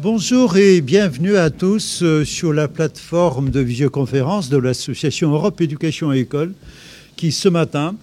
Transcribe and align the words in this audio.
Bonjour 0.00 0.56
et 0.56 0.80
bienvenue 0.80 1.36
à 1.36 1.50
tous 1.50 2.04
euh, 2.04 2.24
sur 2.24 2.52
la 2.52 2.68
plateforme 2.68 3.50
de 3.50 3.58
visioconférence 3.58 4.48
de 4.48 4.56
l'association 4.56 5.32
Europe 5.32 5.60
Éducation 5.60 6.12
et 6.12 6.20
École 6.20 6.52
qui 7.16 7.32
ce 7.32 7.48
matin 7.48 7.96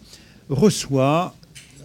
reçoit 0.50 1.34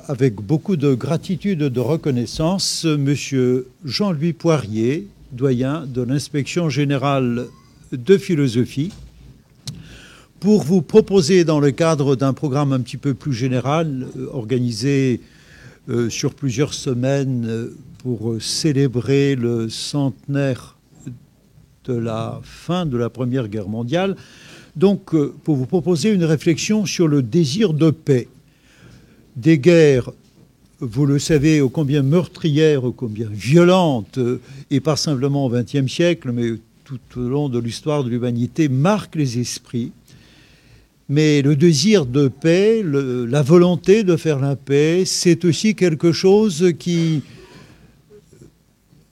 avec 0.09 0.35
beaucoup 0.35 0.75
de 0.75 0.95
gratitude 0.95 1.62
et 1.62 1.71
de 1.71 1.79
reconnaissance 1.79 2.87
monsieur 2.87 3.69
Jean-Louis 3.85 4.33
Poirier, 4.33 5.07
doyen 5.31 5.87
de 5.87 6.03
l'inspection 6.03 6.69
générale 6.69 7.47
de 7.93 8.19
philosophie, 8.19 8.91
pour 10.41 10.65
vous 10.65 10.83
proposer 10.83 11.45
dans 11.45 11.61
le 11.61 11.70
cadre 11.70 12.17
d'un 12.17 12.33
programme 12.33 12.73
un 12.73 12.81
petit 12.81 12.97
peu 12.97 13.15
plus 13.15 13.33
général 13.33 14.09
euh, 14.17 14.27
organisé 14.33 15.20
sur 16.09 16.34
plusieurs 16.34 16.75
semaines 16.75 17.47
euh, 17.47 17.77
pour 17.98 18.37
célébrer 18.41 19.34
le 19.34 19.69
centenaire 19.69 20.77
de 21.84 21.95
la 21.95 22.41
fin 22.43 22.87
de 22.87 22.97
la 22.97 23.11
Première 23.11 23.48
Guerre 23.48 23.69
mondiale. 23.69 24.16
Donc, 24.77 25.15
euh, 25.15 25.34
pour 25.45 25.56
vous 25.56 25.66
proposer 25.66 26.11
une 26.11 26.25
réflexion 26.25 26.87
sur 26.87 27.09
le 27.09 27.23
désir 27.23 27.73
de 27.73 27.91
paix. 27.91 28.29
Des 29.37 29.59
guerres, 29.59 30.11
vous 30.80 31.06
le 31.06 31.19
savez, 31.19 31.61
ô 31.61 31.69
combien 31.69 32.03
meurtrières, 32.03 32.84
ô 32.84 32.92
combien 32.92 33.28
violentes, 33.31 34.19
euh, 34.19 34.41
et 34.70 34.81
pas 34.81 34.97
simplement 34.97 35.47
au 35.47 35.51
XXe 35.51 35.91
siècle, 35.91 36.33
mais 36.33 36.53
tout 36.84 37.01
au 37.17 37.28
long 37.28 37.48
de 37.48 37.59
l'histoire 37.59 38.05
de 38.05 38.11
l'humanité, 38.11 38.69
marquent 38.69 39.17
les 39.17 39.39
esprits. 39.39 39.92
Mais 41.12 41.42
le 41.42 41.56
désir 41.56 42.06
de 42.06 42.28
paix, 42.28 42.84
la 42.84 43.42
volonté 43.42 44.05
de 44.05 44.16
faire 44.16 44.39
la 44.39 44.55
paix, 44.55 45.03
c'est 45.05 45.44
aussi 45.44 45.75
quelque 45.75 46.12
chose 46.12 46.72
qui 46.78 47.22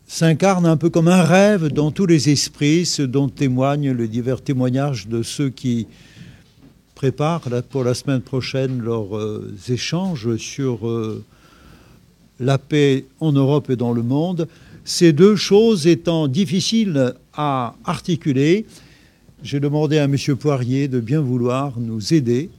s'incarne 0.06 0.64
un 0.64 0.77
peu 0.77 0.90
comme 0.90 1.08
un 1.08 1.24
rêve 1.24 1.72
dans 1.72 1.90
tous 1.90 2.06
les 2.06 2.28
esprits, 2.28 2.86
ce 2.86 3.02
dont 3.02 3.28
témoignent 3.28 3.90
les 3.90 4.06
divers 4.06 4.40
témoignages 4.40 5.08
de 5.08 5.24
ceux 5.24 5.50
qui 5.50 5.88
préparent 6.94 7.48
pour 7.68 7.82
la 7.82 7.94
semaine 7.94 8.20
prochaine 8.20 8.78
leurs 8.80 9.16
euh, 9.16 9.52
échanges 9.68 10.36
sur 10.36 10.86
euh, 10.86 11.24
la 12.38 12.58
paix 12.58 13.06
en 13.18 13.33
Europe 13.33 13.70
et 13.70 13.77
dans 13.77 13.92
le 13.92 14.05
monde. 14.05 14.46
Ces 14.84 15.12
deux 15.12 15.34
choses 15.34 15.88
étant 15.88 16.28
difficiles 16.28 17.14
à 17.34 17.74
articuler, 17.84 18.66
j'ai 19.42 19.61
demandé 19.61 19.98
à 19.98 20.05
M. 20.05 20.17
Poirier 20.39 20.89
de 20.89 21.00
bien 21.00 21.20
vouloir 21.20 21.78
nous 21.78 22.12
aider 22.12 22.50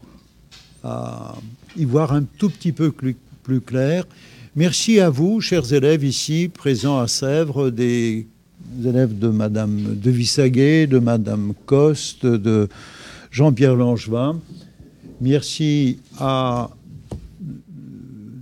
à 0.83 1.35
y 1.75 1.85
voir 1.85 2.13
un 2.13 2.23
tout 2.23 2.49
petit 2.49 2.71
peu 2.71 2.91
plus 2.91 3.61
clair. 3.61 4.05
Merci 4.55 4.99
à 4.99 5.09
vous, 5.09 5.41
chers 5.41 5.73
élèves 5.73 6.03
ici 6.03 6.49
présents 6.49 6.99
à 6.99 7.07
Sèvres, 7.07 7.69
des 7.69 8.27
élèves 8.83 9.17
de 9.17 9.27
Madame 9.27 9.95
de 9.95 10.11
Vissaguet, 10.11 10.87
de 10.87 10.99
Madame 10.99 11.53
Coste, 11.65 12.25
de 12.25 12.69
Jean-Pierre 13.31 13.75
Langevin. 13.75 14.39
Merci 15.21 15.99
à 16.17 16.69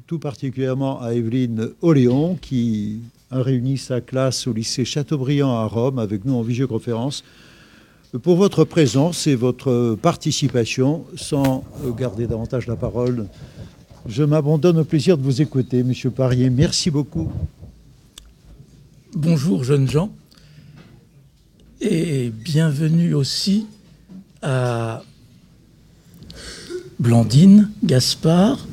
tout 0.06 0.20
particulièrement 0.20 1.02
à 1.02 1.14
Evelyne 1.14 1.70
Oléon 1.82 2.38
qui 2.40 3.00
a 3.32 3.42
réuni 3.42 3.78
sa 3.78 4.00
classe 4.00 4.48
au 4.48 4.54
lycée 4.54 4.86
Chateaubriand 4.86 5.58
à 5.58 5.66
Rome 5.66 6.00
avec 6.00 6.24
nous 6.24 6.36
en 6.36 6.44
visioconférence 6.44 7.24
pour 8.22 8.38
votre 8.38 8.64
présence 8.64 9.28
et 9.28 9.36
votre 9.36 9.98
participation. 10.02 11.06
Sans 11.16 11.64
garder 11.98 12.28
davantage 12.28 12.68
la 12.68 12.76
parole, 12.76 13.28
je 14.08 14.24
m'abandonne 14.24 14.80
au 14.80 14.84
plaisir 14.86 15.18
de 15.18 15.24
vous 15.24 15.42
écouter, 15.42 15.84
Monsieur 15.84 16.10
Parier. 16.12 16.50
Merci 16.50 16.90
beaucoup. 16.92 17.32
Bonjour 19.14 19.64
jeunes 19.64 19.90
gens 19.90 20.12
et 21.82 22.30
bienvenue 22.30 23.14
aussi 23.14 23.66
à 24.42 25.04
Blandine, 27.00 27.70
Gaspard, 27.84 28.67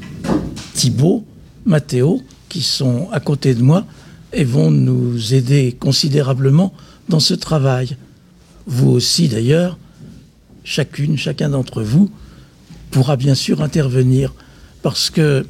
Thibault, 0.75 1.25
Mathéo 1.65 2.23
qui 2.49 2.63
sont 2.63 3.09
à 3.11 3.21
côté 3.21 3.55
de 3.55 3.63
moi 3.63 3.85
et 4.33 4.45
vont 4.45 4.71
nous 4.71 5.35
aider 5.35 5.77
considérablement 5.79 6.73
dans 7.09 7.21
ce 7.21 7.35
travail. 7.35 7.97
Vous 8.67 8.91
aussi 8.91 9.29
d'ailleurs, 9.29 9.79
chacune, 10.65 11.17
chacun 11.17 11.51
d'entre 11.51 11.83
vous 11.83 12.11
pourra 12.91 13.17
bien 13.17 13.35
sûr 13.35 13.63
intervenir 13.63 14.33
parce 14.83 15.11
que 15.11 15.47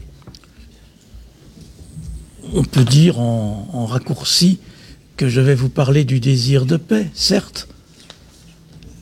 on 2.53 2.65
peut 2.65 2.85
dire 2.85 3.19
en, 3.19 3.87
raccourci 3.87 4.59
que 5.17 5.29
je 5.29 5.41
vais 5.41 5.55
vous 5.55 5.69
parler 5.69 6.05
du 6.05 6.21
désir 6.21 6.67
de 6.67 6.77
paix, 6.77 7.11
certes, 7.15 7.69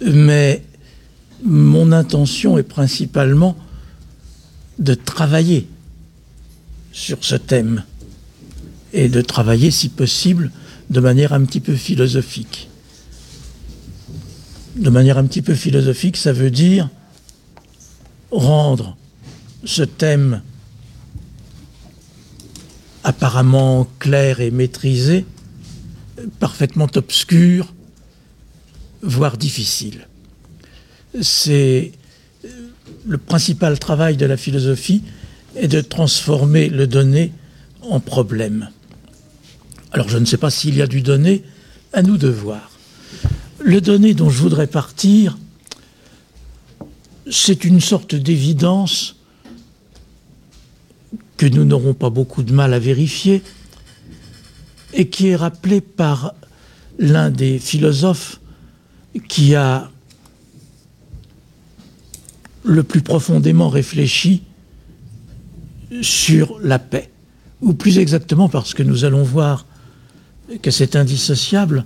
mais 0.04 0.62
mon 1.44 1.92
intention 1.92 2.58
est 2.58 2.62
principalement 2.62 3.56
de 4.78 4.94
travailler 4.94 5.68
sur 6.92 7.18
ce 7.24 7.36
thème 7.36 7.84
et 8.92 9.08
de 9.08 9.20
travailler, 9.20 9.70
si 9.70 9.88
possible, 9.88 10.50
de 10.90 11.00
manière 11.00 11.32
un 11.32 11.44
petit 11.44 11.60
peu 11.60 11.74
philosophique. 11.74 12.68
De 14.77 14.88
manière 14.88 15.19
un 15.19 15.27
petit 15.27 15.43
peu 15.43 15.55
philosophique, 15.55 16.16
ça 16.16 16.33
veut 16.33 16.50
dire 16.50 16.88
rendre 18.31 18.97
ce 19.65 19.83
thème 19.83 20.43
apparemment 23.05 23.87
clair 23.99 24.41
et 24.41 24.50
maîtrisé, 24.50 25.27
parfaitement 26.38 26.88
obscur, 26.94 27.75
voire 29.03 29.37
difficile. 29.37 30.09
C'est 31.21 31.93
euh, 32.44 32.49
le 33.06 33.19
principal 33.19 33.78
travail 33.78 34.16
de 34.16 34.25
la 34.25 34.37
philosophie 34.37 35.03
est 35.56 35.69
de 35.69 35.81
transformer 35.81 36.69
le 36.69 36.87
donné 36.87 37.33
en 37.83 38.00
problème. 38.00 38.71
Alors 39.93 40.09
je 40.09 40.16
ne 40.16 40.25
sais 40.25 40.39
pas 40.39 40.50
s'il 40.50 40.77
y 40.77 40.83
a 40.83 40.87
du 40.87 41.03
donné, 41.03 41.43
à 41.93 42.03
nous 42.03 42.16
de 42.16 42.28
voir. 42.28 42.72
Le 43.64 43.80
donné 43.80 44.12
dont 44.12 44.28
je 44.28 44.42
voudrais 44.42 44.66
partir, 44.66 45.38
c'est 47.30 47.64
une 47.64 47.80
sorte 47.80 48.14
d'évidence 48.16 49.14
que 51.36 51.46
nous 51.46 51.64
n'aurons 51.64 51.94
pas 51.94 52.10
beaucoup 52.10 52.42
de 52.42 52.52
mal 52.52 52.74
à 52.74 52.80
vérifier 52.80 53.42
et 54.94 55.08
qui 55.08 55.28
est 55.28 55.36
rappelée 55.36 55.80
par 55.80 56.34
l'un 56.98 57.30
des 57.30 57.60
philosophes 57.60 58.40
qui 59.28 59.54
a 59.54 59.90
le 62.64 62.82
plus 62.82 63.02
profondément 63.02 63.68
réfléchi 63.68 64.42
sur 66.00 66.58
la 66.60 66.78
paix, 66.78 67.10
ou 67.60 67.74
plus 67.74 67.98
exactement 67.98 68.48
parce 68.48 68.74
que 68.74 68.82
nous 68.82 69.04
allons 69.04 69.22
voir 69.22 69.66
que 70.62 70.70
c'est 70.70 70.96
indissociable, 70.96 71.84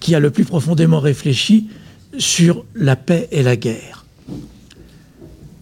qui 0.00 0.14
a 0.14 0.20
le 0.20 0.30
plus 0.30 0.44
profondément 0.44 1.00
réfléchi 1.00 1.68
sur 2.18 2.64
la 2.74 2.96
paix 2.96 3.28
et 3.30 3.42
la 3.42 3.56
guerre. 3.56 4.04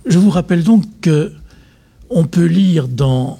Je 0.07 0.19
vous 0.19 0.31
rappelle 0.31 0.65
donc 0.65 0.85
que 1.01 1.33
on 2.11 2.25
peut 2.25 2.45
lire 2.45 2.89
dans 2.89 3.39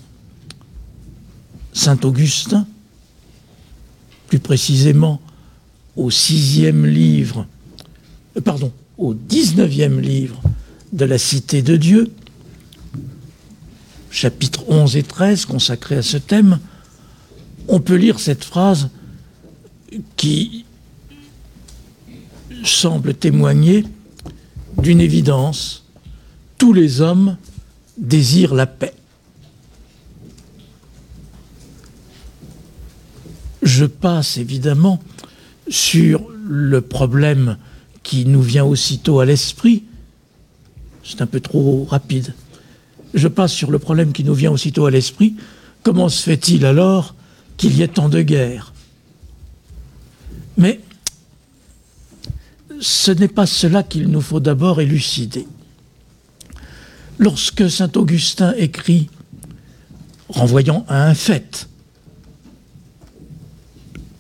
Saint 1.73 1.99
Augustin, 2.05 2.67
plus 4.29 4.39
précisément 4.39 5.21
au 5.97 6.11
sixième 6.11 6.87
livre, 6.87 7.47
euh, 8.37 8.41
pardon, 8.41 8.73
au 8.97 9.15
dix-neuvième 9.15 10.01
livre 10.01 10.41
de 10.93 11.05
la 11.05 11.19
Cité 11.19 11.61
de 11.63 11.77
Dieu, 11.77 12.11
chapitres 14.11 14.65
11 14.69 14.97
et 14.97 15.03
13 15.03 15.47
consacrés 15.47 15.97
à 15.97 16.03
ce 16.03 16.17
thème, 16.17 16.59
on 17.69 17.81
peut 17.81 17.95
lire 17.95 18.21
cette 18.21 18.45
phrase 18.45 18.89
qui 20.17 20.65
semble 22.65 23.15
témoigner 23.15 23.85
d'une 24.79 25.01
évidence. 25.01 25.85
Tous 26.59 26.73
les 26.73 27.01
hommes 27.01 27.37
désirent 27.99 28.55
la 28.55 28.67
paix. 28.67 28.95
Je 33.63 33.85
passe 33.85 34.39
évidemment 34.39 35.01
sur 35.69 36.27
le 36.45 36.81
problème 36.81 37.57
qui 38.03 38.27
nous 38.27 38.43
vient 38.43 38.65
aussitôt 38.65 39.21
à 39.21 39.25
l'esprit. 39.25 39.85
C'est 41.05 41.23
un 41.23 41.27
peu 41.27 41.41
trop 41.41 41.85
rapide. 41.85 42.35
Je 43.15 43.29
passe 43.29 43.53
sur 43.53 43.71
le 43.71 43.79
problème 43.79 44.13
qui 44.13 44.25
nous 44.25 44.35
vient 44.35 44.51
aussitôt 44.51 44.87
à 44.87 44.91
l'esprit. 44.91 45.35
Comment 45.83 46.09
se 46.09 46.23
fait-il 46.23 46.65
alors 46.65 47.15
qu'il 47.57 47.77
y 47.77 47.83
ait 47.83 47.89
tant 47.89 48.09
de 48.09 48.23
guerres? 48.23 48.73
Mais 50.57 50.81
ce 52.83 53.13
n'est 53.13 53.29
pas 53.29 53.47
cela 53.47 53.85
qu'il 53.85 54.09
nous 54.09 54.21
faut 54.21 54.41
d'abord 54.41 54.81
élucider. 54.81 55.47
Lorsque 57.19 57.71
saint 57.71 57.91
Augustin 57.95 58.55
écrit, 58.59 59.09
renvoyant 60.29 60.85
à 60.89 61.07
un 61.07 61.15
fait, 61.15 61.69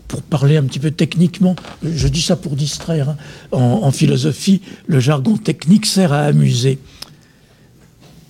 pour 0.06 0.22
parler 0.22 0.56
un 0.58 0.62
petit 0.62 0.78
peu 0.78 0.92
techniquement, 0.92 1.56
je 1.82 2.06
dis 2.06 2.22
ça 2.22 2.36
pour 2.36 2.54
distraire, 2.54 3.10
hein. 3.10 3.16
en, 3.50 3.90
philosophie, 3.90 4.62
le 4.86 5.00
jargon 5.00 5.36
technique 5.36 5.86
sert 5.86 6.12
à 6.12 6.20
amuser. 6.20 6.78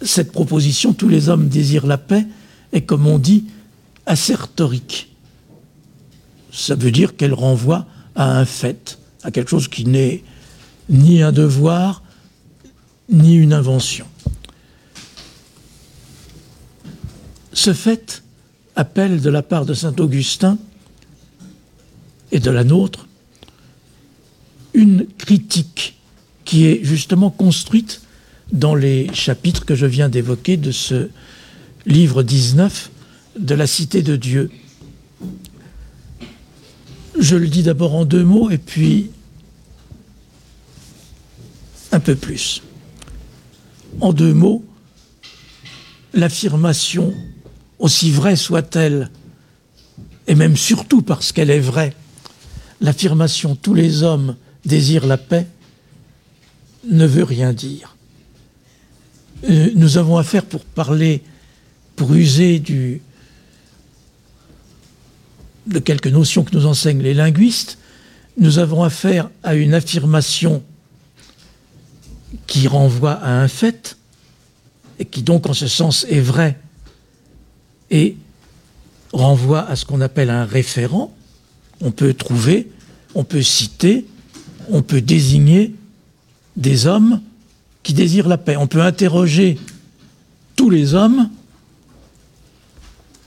Cette 0.00 0.32
proposition, 0.32 0.94
tous 0.94 1.10
les 1.10 1.28
hommes 1.28 1.48
désirent 1.48 1.86
la 1.86 1.98
paix, 1.98 2.24
est, 2.72 2.82
comme 2.82 3.06
on 3.06 3.18
dit, 3.18 3.44
assertorique. 4.06 5.14
Ça 6.50 6.74
veut 6.74 6.90
dire 6.90 7.16
qu'elle 7.16 7.34
renvoie 7.34 7.86
à 8.14 8.38
un 8.38 8.46
fait, 8.46 8.98
à 9.22 9.30
quelque 9.30 9.50
chose 9.50 9.68
qui 9.68 9.84
n'est 9.84 10.22
ni 10.88 11.22
un 11.22 11.32
devoir, 11.32 12.02
ni 13.08 13.34
une 13.36 13.52
invention. 13.52 14.06
Ce 17.52 17.72
fait 17.72 18.22
appelle 18.76 19.20
de 19.20 19.30
la 19.30 19.42
part 19.42 19.66
de 19.66 19.74
saint 19.74 19.94
Augustin 19.98 20.58
et 22.30 22.40
de 22.40 22.50
la 22.50 22.64
nôtre 22.64 23.06
une 24.74 25.06
critique 25.18 25.98
qui 26.44 26.66
est 26.66 26.80
justement 26.82 27.30
construite 27.30 28.02
dans 28.52 28.74
les 28.74 29.12
chapitres 29.14 29.64
que 29.64 29.74
je 29.74 29.86
viens 29.86 30.08
d'évoquer 30.08 30.56
de 30.56 30.70
ce 30.70 31.08
livre 31.86 32.22
19 32.22 32.90
de 33.38 33.54
la 33.54 33.66
Cité 33.66 34.02
de 34.02 34.16
Dieu. 34.16 34.50
Je 37.18 37.36
le 37.36 37.48
dis 37.48 37.62
d'abord 37.62 37.94
en 37.94 38.04
deux 38.04 38.24
mots 38.24 38.50
et 38.50 38.58
puis 38.58 39.10
un 41.92 42.00
peu 42.00 42.14
plus. 42.14 42.62
En 44.00 44.12
deux 44.12 44.32
mots, 44.32 44.64
l'affirmation, 46.14 47.14
aussi 47.78 48.10
vraie 48.10 48.36
soit-elle, 48.36 49.10
et 50.26 50.34
même 50.34 50.56
surtout 50.56 51.02
parce 51.02 51.32
qu'elle 51.32 51.50
est 51.50 51.60
vraie, 51.60 51.94
l'affirmation 52.80 53.54
tous 53.56 53.74
les 53.74 54.02
hommes 54.02 54.36
désirent 54.64 55.06
la 55.06 55.18
paix 55.18 55.46
ne 56.90 57.06
veut 57.06 57.24
rien 57.24 57.52
dire. 57.52 57.96
Euh, 59.48 59.70
nous 59.74 59.98
avons 59.98 60.16
affaire 60.16 60.44
pour 60.44 60.64
parler, 60.64 61.22
pour 61.96 62.14
user 62.14 62.58
du, 62.58 63.02
de 65.66 65.78
quelques 65.78 66.08
notions 66.08 66.44
que 66.44 66.54
nous 66.56 66.66
enseignent 66.66 67.02
les 67.02 67.14
linguistes, 67.14 67.78
nous 68.38 68.58
avons 68.58 68.82
affaire 68.82 69.30
à 69.42 69.54
une 69.54 69.74
affirmation 69.74 70.62
qui 72.46 72.66
renvoie 72.66 73.12
à 73.12 73.40
un 73.40 73.48
fait, 73.48 73.96
et 74.98 75.04
qui 75.04 75.22
donc 75.22 75.48
en 75.48 75.54
ce 75.54 75.68
sens 75.68 76.06
est 76.08 76.20
vrai, 76.20 76.58
et 77.90 78.16
renvoie 79.12 79.68
à 79.68 79.76
ce 79.76 79.84
qu'on 79.84 80.00
appelle 80.00 80.30
un 80.30 80.44
référent, 80.44 81.14
on 81.80 81.90
peut 81.90 82.14
trouver, 82.14 82.70
on 83.14 83.24
peut 83.24 83.42
citer, 83.42 84.06
on 84.70 84.82
peut 84.82 85.00
désigner 85.00 85.74
des 86.56 86.86
hommes 86.86 87.20
qui 87.82 87.92
désirent 87.92 88.28
la 88.28 88.38
paix. 88.38 88.56
On 88.56 88.66
peut 88.66 88.82
interroger 88.82 89.58
tous 90.56 90.70
les 90.70 90.94
hommes, 90.94 91.28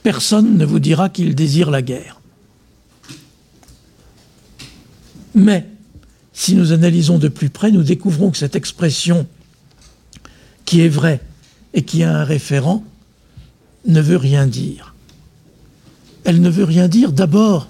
personne 0.02 0.56
ne 0.56 0.64
vous 0.64 0.78
dira 0.78 1.08
qu'ils 1.08 1.34
désirent 1.34 1.70
la 1.70 1.82
guerre. 1.82 2.20
Mais 5.36 5.66
si 6.32 6.54
nous 6.54 6.72
analysons 6.72 7.18
de 7.18 7.28
plus 7.28 7.50
près, 7.50 7.70
nous 7.70 7.82
découvrons 7.82 8.30
que 8.30 8.38
cette 8.38 8.56
expression 8.56 9.28
qui 10.64 10.80
est 10.80 10.88
vraie 10.88 11.20
et 11.74 11.82
qui 11.82 12.02
a 12.02 12.12
un 12.12 12.24
référent 12.24 12.82
ne 13.84 14.00
veut 14.00 14.16
rien 14.16 14.46
dire. 14.46 14.94
Elle 16.24 16.40
ne 16.40 16.48
veut 16.50 16.64
rien 16.64 16.88
dire 16.88 17.12
d'abord 17.12 17.68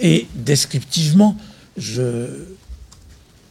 et 0.00 0.26
descriptivement, 0.34 1.36
je 1.76 2.46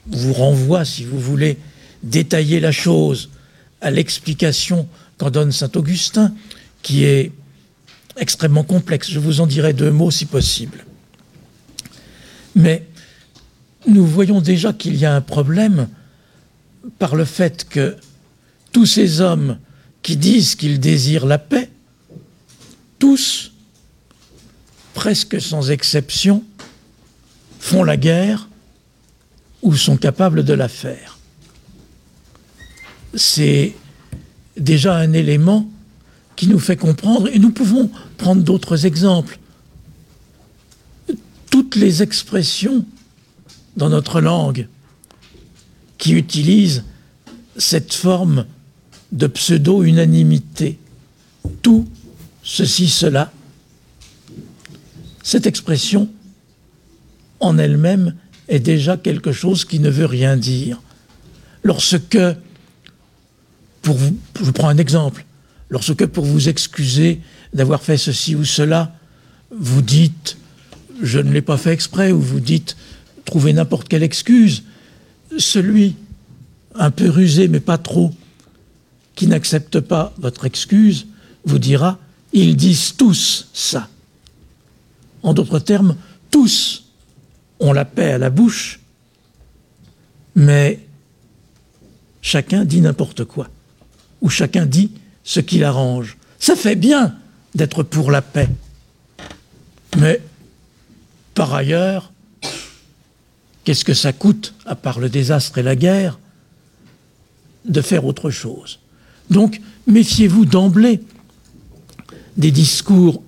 vous 0.07 0.33
renvoie, 0.33 0.83
si 0.83 1.05
vous 1.05 1.19
voulez, 1.19 1.57
détailler 2.01 2.59
la 2.59 2.71
chose 2.71 3.29
à 3.81 3.91
l'explication 3.91 4.87
qu'en 5.17 5.29
donne 5.29 5.51
saint 5.51 5.71
Augustin, 5.75 6.33
qui 6.81 7.05
est 7.05 7.31
extrêmement 8.17 8.63
complexe. 8.63 9.11
Je 9.11 9.19
vous 9.19 9.41
en 9.41 9.47
dirai 9.47 9.73
deux 9.73 9.91
mots 9.91 10.11
si 10.11 10.25
possible. 10.25 10.85
Mais 12.55 12.85
nous 13.87 14.05
voyons 14.05 14.41
déjà 14.41 14.73
qu'il 14.73 14.95
y 14.95 15.05
a 15.05 15.15
un 15.15 15.21
problème 15.21 15.87
par 16.99 17.15
le 17.15 17.25
fait 17.25 17.67
que 17.67 17.95
tous 18.71 18.85
ces 18.85 19.21
hommes 19.21 19.57
qui 20.01 20.17
disent 20.17 20.55
qu'ils 20.55 20.79
désirent 20.79 21.25
la 21.25 21.37
paix, 21.37 21.69
tous 22.99 23.51
presque 24.93 25.41
sans 25.41 25.71
exception, 25.71 26.43
font 27.59 27.83
la 27.83 27.97
guerre 27.97 28.49
ou 29.61 29.75
sont 29.75 29.97
capables 29.97 30.43
de 30.43 30.53
la 30.53 30.67
faire. 30.67 31.17
C'est 33.15 33.73
déjà 34.57 34.95
un 34.95 35.13
élément 35.13 35.69
qui 36.35 36.47
nous 36.47 36.59
fait 36.59 36.77
comprendre, 36.77 37.29
et 37.31 37.39
nous 37.39 37.51
pouvons 37.51 37.89
prendre 38.17 38.41
d'autres 38.41 38.85
exemples. 38.85 39.37
Toutes 41.49 41.75
les 41.75 42.01
expressions 42.01 42.85
dans 43.77 43.89
notre 43.89 44.21
langue 44.21 44.67
qui 45.97 46.13
utilisent 46.13 46.83
cette 47.57 47.93
forme 47.93 48.45
de 49.11 49.27
pseudo-unanimité, 49.27 50.79
tout, 51.61 51.87
ceci, 52.41 52.89
cela, 52.89 53.31
cette 55.21 55.45
expression, 55.47 56.09
en 57.39 57.57
elle-même, 57.57 58.15
est 58.47 58.59
déjà 58.59 58.97
quelque 58.97 59.31
chose 59.31 59.65
qui 59.65 59.79
ne 59.79 59.89
veut 59.89 60.05
rien 60.05 60.35
dire. 60.35 60.81
Lorsque, 61.63 62.17
pour 63.81 63.95
vous, 63.95 64.17
je 64.43 64.51
prends 64.51 64.67
un 64.67 64.77
exemple, 64.77 65.25
lorsque 65.69 66.05
pour 66.05 66.25
vous 66.25 66.49
excuser 66.49 67.21
d'avoir 67.53 67.81
fait 67.81 67.97
ceci 67.97 68.35
ou 68.35 68.43
cela, 68.43 68.93
vous 69.51 69.81
dites 69.81 70.37
je 71.01 71.19
ne 71.19 71.31
l'ai 71.31 71.41
pas 71.41 71.57
fait 71.57 71.73
exprès, 71.73 72.11
ou 72.11 72.19
vous 72.19 72.39
dites 72.39 72.75
n'importe 73.39 73.87
quelle 73.87 74.03
excuse, 74.03 74.63
celui 75.37 75.95
un 76.75 76.91
peu 76.91 77.09
rusé 77.09 77.47
mais 77.47 77.59
pas 77.59 77.77
trop, 77.77 78.11
qui 79.15 79.27
n'accepte 79.27 79.79
pas 79.79 80.13
votre 80.17 80.45
excuse, 80.45 81.07
vous 81.45 81.59
dira 81.59 81.99
ils 82.33 82.55
disent 82.55 82.95
tous 82.97 83.47
ça. 83.53 83.89
En 85.21 85.33
d'autres 85.33 85.59
termes, 85.59 85.95
tous 86.31 86.85
ont 87.59 87.73
la 87.73 87.85
paix 87.85 88.13
à 88.13 88.17
la 88.17 88.29
bouche, 88.29 88.79
mais 90.35 90.79
chacun 92.21 92.65
dit 92.65 92.81
n'importe 92.81 93.23
quoi, 93.23 93.49
ou 94.21 94.29
chacun 94.29 94.65
dit 94.65 94.91
ce 95.23 95.39
qu'il 95.39 95.63
arrange. 95.63 96.17
Ça 96.39 96.55
fait 96.55 96.75
bien 96.75 97.15
d'être 97.53 97.83
pour 97.83 98.09
la 98.09 98.21
paix, 98.21 98.49
mais 99.97 100.19
par 101.35 101.53
ailleurs, 101.53 102.12
qu'est-ce 103.63 103.85
que 103.85 103.93
ça 103.93 104.13
coûte, 104.13 104.53
à 104.65 104.75
part 104.75 104.99
le 104.99 105.09
désastre 105.09 105.57
et 105.57 105.63
la 105.63 105.75
guerre, 105.75 106.19
de 107.65 107.81
faire 107.81 108.05
autre 108.05 108.29
chose? 108.29 108.79
Donc, 109.29 109.61
méfiez-vous 109.87 110.45
d'emblée 110.45 111.01
des 112.37 112.51
discours 112.51 113.23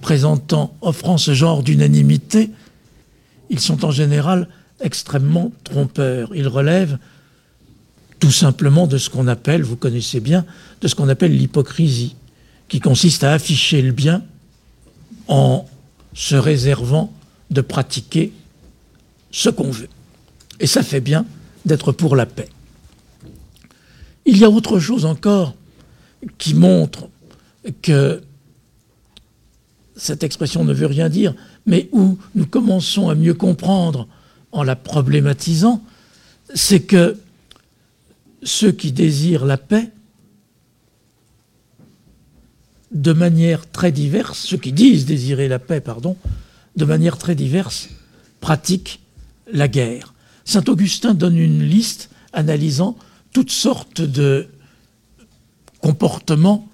présentant, 0.00 0.76
offrant 0.80 1.18
ce 1.18 1.34
genre 1.34 1.62
d'unanimité, 1.62 2.50
ils 3.50 3.60
sont 3.60 3.84
en 3.84 3.90
général 3.90 4.48
extrêmement 4.80 5.52
trompeurs. 5.64 6.34
Ils 6.34 6.48
relèvent 6.48 6.98
tout 8.18 8.32
simplement 8.32 8.86
de 8.86 8.98
ce 8.98 9.10
qu'on 9.10 9.28
appelle, 9.28 9.62
vous 9.62 9.76
connaissez 9.76 10.20
bien, 10.20 10.44
de 10.80 10.88
ce 10.88 10.94
qu'on 10.94 11.08
appelle 11.08 11.36
l'hypocrisie, 11.36 12.16
qui 12.68 12.80
consiste 12.80 13.24
à 13.24 13.32
afficher 13.32 13.82
le 13.82 13.92
bien 13.92 14.22
en 15.28 15.66
se 16.14 16.34
réservant 16.34 17.12
de 17.50 17.60
pratiquer 17.60 18.32
ce 19.36 19.50
qu'on 19.50 19.70
veut. 19.70 19.88
Et 20.60 20.66
ça 20.66 20.82
fait 20.82 21.02
bien 21.02 21.26
d'être 21.66 21.92
pour 21.92 22.16
la 22.16 22.24
paix. 22.24 22.48
Il 24.24 24.38
y 24.38 24.44
a 24.44 24.50
autre 24.50 24.80
chose 24.80 25.04
encore 25.04 25.54
qui 26.38 26.54
montre 26.54 27.10
que 27.82 28.22
cette 29.94 30.22
expression 30.22 30.64
ne 30.64 30.72
veut 30.72 30.86
rien 30.86 31.10
dire, 31.10 31.34
mais 31.66 31.90
où 31.92 32.16
nous 32.34 32.46
commençons 32.46 33.10
à 33.10 33.14
mieux 33.14 33.34
comprendre 33.34 34.08
en 34.52 34.62
la 34.62 34.74
problématisant, 34.74 35.84
c'est 36.54 36.80
que 36.80 37.18
ceux 38.42 38.72
qui 38.72 38.90
désirent 38.90 39.44
la 39.44 39.58
paix, 39.58 39.90
de 42.90 43.12
manière 43.12 43.70
très 43.70 43.92
diverse, 43.92 44.38
ceux 44.38 44.56
qui 44.56 44.72
disent 44.72 45.04
désirer 45.04 45.46
la 45.46 45.58
paix, 45.58 45.82
pardon, 45.82 46.16
de 46.76 46.86
manière 46.86 47.18
très 47.18 47.34
diverse, 47.34 47.90
pratiquent 48.40 49.00
la 49.50 49.68
guerre. 49.68 50.14
Saint 50.44 50.64
Augustin 50.68 51.14
donne 51.14 51.38
une 51.38 51.62
liste 51.62 52.10
analysant 52.32 52.96
toutes 53.32 53.50
sortes 53.50 54.00
de 54.00 54.48
comportements 55.80 56.68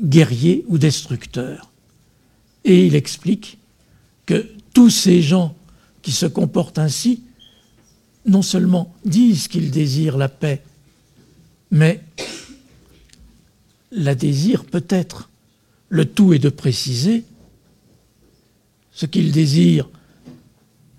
guerriers 0.00 0.64
ou 0.68 0.78
destructeurs. 0.78 1.70
Et 2.64 2.86
il 2.86 2.94
explique 2.94 3.58
que 4.26 4.48
tous 4.72 4.90
ces 4.90 5.22
gens 5.22 5.54
qui 6.02 6.12
se 6.12 6.26
comportent 6.26 6.78
ainsi, 6.78 7.22
non 8.26 8.42
seulement 8.42 8.94
disent 9.04 9.48
qu'ils 9.48 9.70
désirent 9.70 10.16
la 10.16 10.28
paix, 10.28 10.62
mais 11.70 12.02
la 13.90 14.14
désirent 14.14 14.64
peut-être. 14.64 15.30
Le 15.88 16.04
tout 16.04 16.32
est 16.32 16.38
de 16.38 16.48
préciser 16.48 17.24
ce 18.92 19.06
qu'ils 19.06 19.32
désirent, 19.32 19.88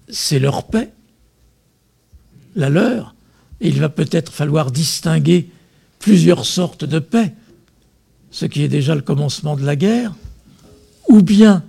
c'est 0.09 0.39
leur 0.39 0.67
paix, 0.67 0.91
la 2.55 2.69
leur, 2.69 3.15
et 3.61 3.69
il 3.69 3.79
va 3.79 3.89
peut-être 3.89 4.31
falloir 4.31 4.71
distinguer 4.71 5.49
plusieurs 5.99 6.45
sortes 6.45 6.85
de 6.85 6.99
paix, 6.99 7.33
ce 8.31 8.45
qui 8.45 8.63
est 8.63 8.67
déjà 8.67 8.95
le 8.95 9.01
commencement 9.01 9.55
de 9.55 9.65
la 9.65 9.75
guerre, 9.75 10.13
ou 11.07 11.21
bien 11.21 11.63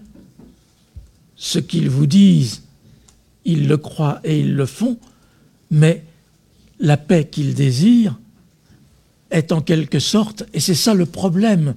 ce 1.37 1.59
qu'ils 1.59 1.91
vous 1.91 2.07
disent, 2.07 2.63
ils 3.45 3.69
le 3.69 3.77
croient 3.77 4.21
et 4.25 4.41
ils 4.41 4.55
le 4.55 4.67
font, 4.67 4.99
mais 5.71 6.05
la 6.81 6.97
paix 6.97 7.29
qu'ils 7.29 7.55
désirent 7.55 8.19
est 9.31 9.53
en 9.53 9.61
quelque 9.61 9.99
sorte, 9.99 10.45
et 10.53 10.61
c'est 10.61 10.75
ça 10.75 10.95
le 10.95 11.07
problème, 11.07 11.75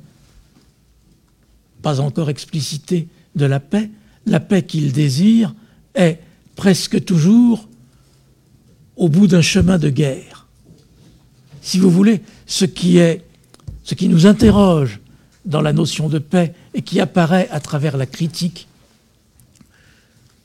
pas 1.81 1.99
encore 1.99 2.29
explicité 2.29 3.07
de 3.35 3.45
la 3.45 3.59
paix, 3.59 3.89
la 4.25 4.39
paix 4.39 4.63
qu'ils 4.63 4.91
désirent 4.91 5.53
est 5.95 6.19
presque 6.59 7.05
toujours 7.05 7.69
au 8.97 9.07
bout 9.07 9.27
d'un 9.27 9.41
chemin 9.41 9.77
de 9.77 9.89
guerre. 9.89 10.45
Si 11.61 11.79
vous 11.79 11.89
voulez, 11.89 12.21
ce 12.47 12.65
qui 12.65 14.09
nous 14.09 14.27
interroge 14.27 14.99
dans 15.45 15.61
la 15.61 15.71
notion 15.71 16.09
de 16.09 16.19
paix 16.19 16.53
et 16.73 16.81
qui 16.81 16.99
apparaît 16.99 17.47
à 17.53 17.61
travers 17.61 17.95
la 17.95 18.05
critique 18.05 18.67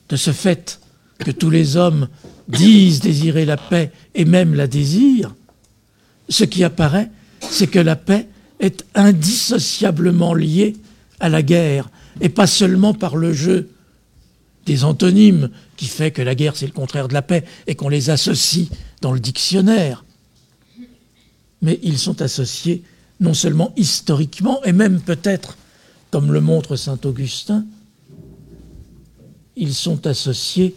de 0.09 0.15
ce 0.15 0.31
fait 0.31 0.79
que 1.19 1.33
tous 1.33 1.51
les 1.51 1.77
hommes 1.77 2.07
disent 2.47 3.01
désirer 3.01 3.45
la 3.45 3.57
paix 3.57 3.91
et 4.15 4.25
même 4.25 4.55
la 4.55 4.69
désirent, 4.69 5.35
ce 6.29 6.45
qui 6.45 6.63
apparaît, 6.63 7.11
c'est 7.41 7.67
que 7.67 7.81
la 7.81 7.97
paix 7.97 8.29
est 8.61 8.87
indissociablement 8.95 10.33
liée 10.33 10.77
à 11.19 11.29
la 11.29 11.43
guerre, 11.43 11.91
et 12.21 12.29
pas 12.29 12.47
seulement 12.47 12.95
par 12.95 13.17
le 13.17 13.33
jeu 13.33 13.69
des 14.67 14.85
antonymes 14.85 15.51
qui 15.77 15.87
fait 15.87 16.11
que 16.11 16.23
la 16.23 16.35
guerre 16.35 16.57
c'est 16.57 16.67
le 16.67 16.73
contraire 16.73 17.09
de 17.09 17.15
la 17.15 17.23
paix 17.23 17.45
et 17.67 17.75
qu'on 17.75 17.89
les 17.89 18.11
associe 18.11 18.69
dans 19.01 19.13
le 19.13 19.21
dictionnaire, 19.21 20.05
mais 21.63 21.79
ils 21.83 21.99
sont 21.99 22.23
associés 22.23 22.83
non 23.21 23.35
seulement 23.35 23.73
historiquement, 23.77 24.63
et 24.65 24.73
même 24.73 25.01
peut-être, 25.01 25.57
comme 26.11 26.33
le 26.33 26.41
montre 26.41 26.77
Saint 26.77 26.99
Augustin, 27.05 27.65
ils 29.57 29.75
sont 29.75 30.07
associés, 30.07 30.75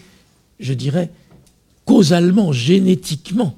je 0.60 0.74
dirais, 0.74 1.12
causalement, 1.86 2.52
génétiquement. 2.52 3.56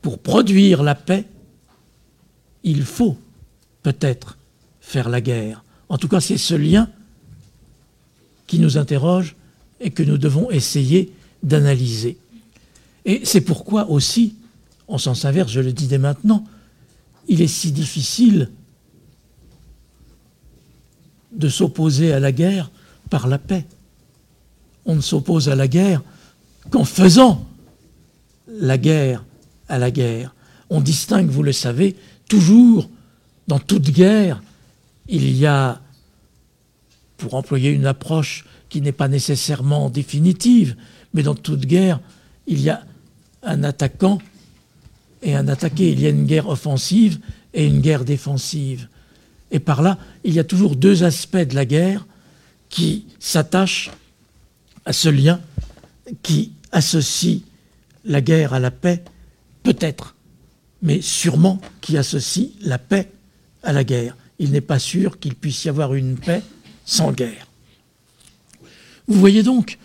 Pour 0.00 0.18
produire 0.18 0.82
la 0.82 0.94
paix, 0.94 1.26
il 2.64 2.84
faut 2.84 3.16
peut-être 3.82 4.38
faire 4.80 5.08
la 5.08 5.20
guerre. 5.20 5.64
En 5.88 5.98
tout 5.98 6.08
cas, 6.08 6.20
c'est 6.20 6.38
ce 6.38 6.54
lien 6.54 6.88
qui 8.46 8.58
nous 8.58 8.78
interroge 8.78 9.36
et 9.80 9.90
que 9.90 10.02
nous 10.02 10.18
devons 10.18 10.50
essayer 10.50 11.12
d'analyser. 11.42 12.16
Et 13.04 13.22
c'est 13.24 13.40
pourquoi 13.40 13.90
aussi, 13.90 14.34
en 14.88 14.98
sens 14.98 15.24
inverse, 15.24 15.50
je 15.50 15.60
le 15.60 15.72
dis 15.72 15.86
dès 15.86 15.98
maintenant, 15.98 16.44
il 17.28 17.40
est 17.40 17.48
si 17.48 17.72
difficile 17.72 18.50
de 21.32 21.48
s'opposer 21.48 22.12
à 22.12 22.20
la 22.20 22.32
guerre 22.32 22.70
par 23.10 23.26
la 23.26 23.38
paix. 23.38 23.64
On 24.84 24.94
ne 24.94 25.00
s'oppose 25.00 25.48
à 25.48 25.56
la 25.56 25.68
guerre 25.68 26.02
qu'en 26.70 26.84
faisant 26.84 27.46
la 28.48 28.78
guerre 28.78 29.24
à 29.68 29.78
la 29.78 29.90
guerre. 29.90 30.34
On 30.70 30.80
distingue, 30.80 31.28
vous 31.28 31.42
le 31.42 31.52
savez, 31.52 31.96
toujours, 32.28 32.88
dans 33.48 33.58
toute 33.58 33.90
guerre, 33.90 34.42
il 35.08 35.36
y 35.36 35.46
a, 35.46 35.81
pour 37.22 37.34
employer 37.34 37.70
une 37.70 37.86
approche 37.86 38.44
qui 38.68 38.80
n'est 38.80 38.90
pas 38.90 39.06
nécessairement 39.06 39.90
définitive, 39.90 40.74
mais 41.14 41.22
dans 41.22 41.36
toute 41.36 41.66
guerre, 41.66 42.00
il 42.48 42.60
y 42.60 42.68
a 42.68 42.84
un 43.44 43.62
attaquant 43.62 44.18
et 45.22 45.36
un 45.36 45.46
attaqué. 45.46 45.92
Il 45.92 46.00
y 46.00 46.06
a 46.06 46.08
une 46.08 46.26
guerre 46.26 46.48
offensive 46.48 47.20
et 47.54 47.64
une 47.64 47.80
guerre 47.80 48.04
défensive. 48.04 48.88
Et 49.52 49.60
par 49.60 49.82
là, 49.82 49.98
il 50.24 50.34
y 50.34 50.40
a 50.40 50.44
toujours 50.44 50.74
deux 50.74 51.04
aspects 51.04 51.36
de 51.36 51.54
la 51.54 51.64
guerre 51.64 52.04
qui 52.68 53.06
s'attachent 53.20 53.92
à 54.84 54.92
ce 54.92 55.08
lien 55.08 55.40
qui 56.24 56.50
associe 56.72 57.42
la 58.04 58.20
guerre 58.20 58.52
à 58.52 58.58
la 58.58 58.72
paix, 58.72 59.04
peut-être, 59.62 60.16
mais 60.82 61.00
sûrement 61.00 61.60
qui 61.82 61.96
associe 61.96 62.48
la 62.62 62.78
paix 62.78 63.12
à 63.62 63.72
la 63.72 63.84
guerre. 63.84 64.16
Il 64.40 64.50
n'est 64.50 64.60
pas 64.60 64.80
sûr 64.80 65.20
qu'il 65.20 65.36
puisse 65.36 65.64
y 65.66 65.68
avoir 65.68 65.94
une 65.94 66.16
paix 66.16 66.42
sans 66.84 67.12
guerre. 67.12 67.46
Vous 69.08 69.18
voyez 69.18 69.42
donc, 69.42 69.78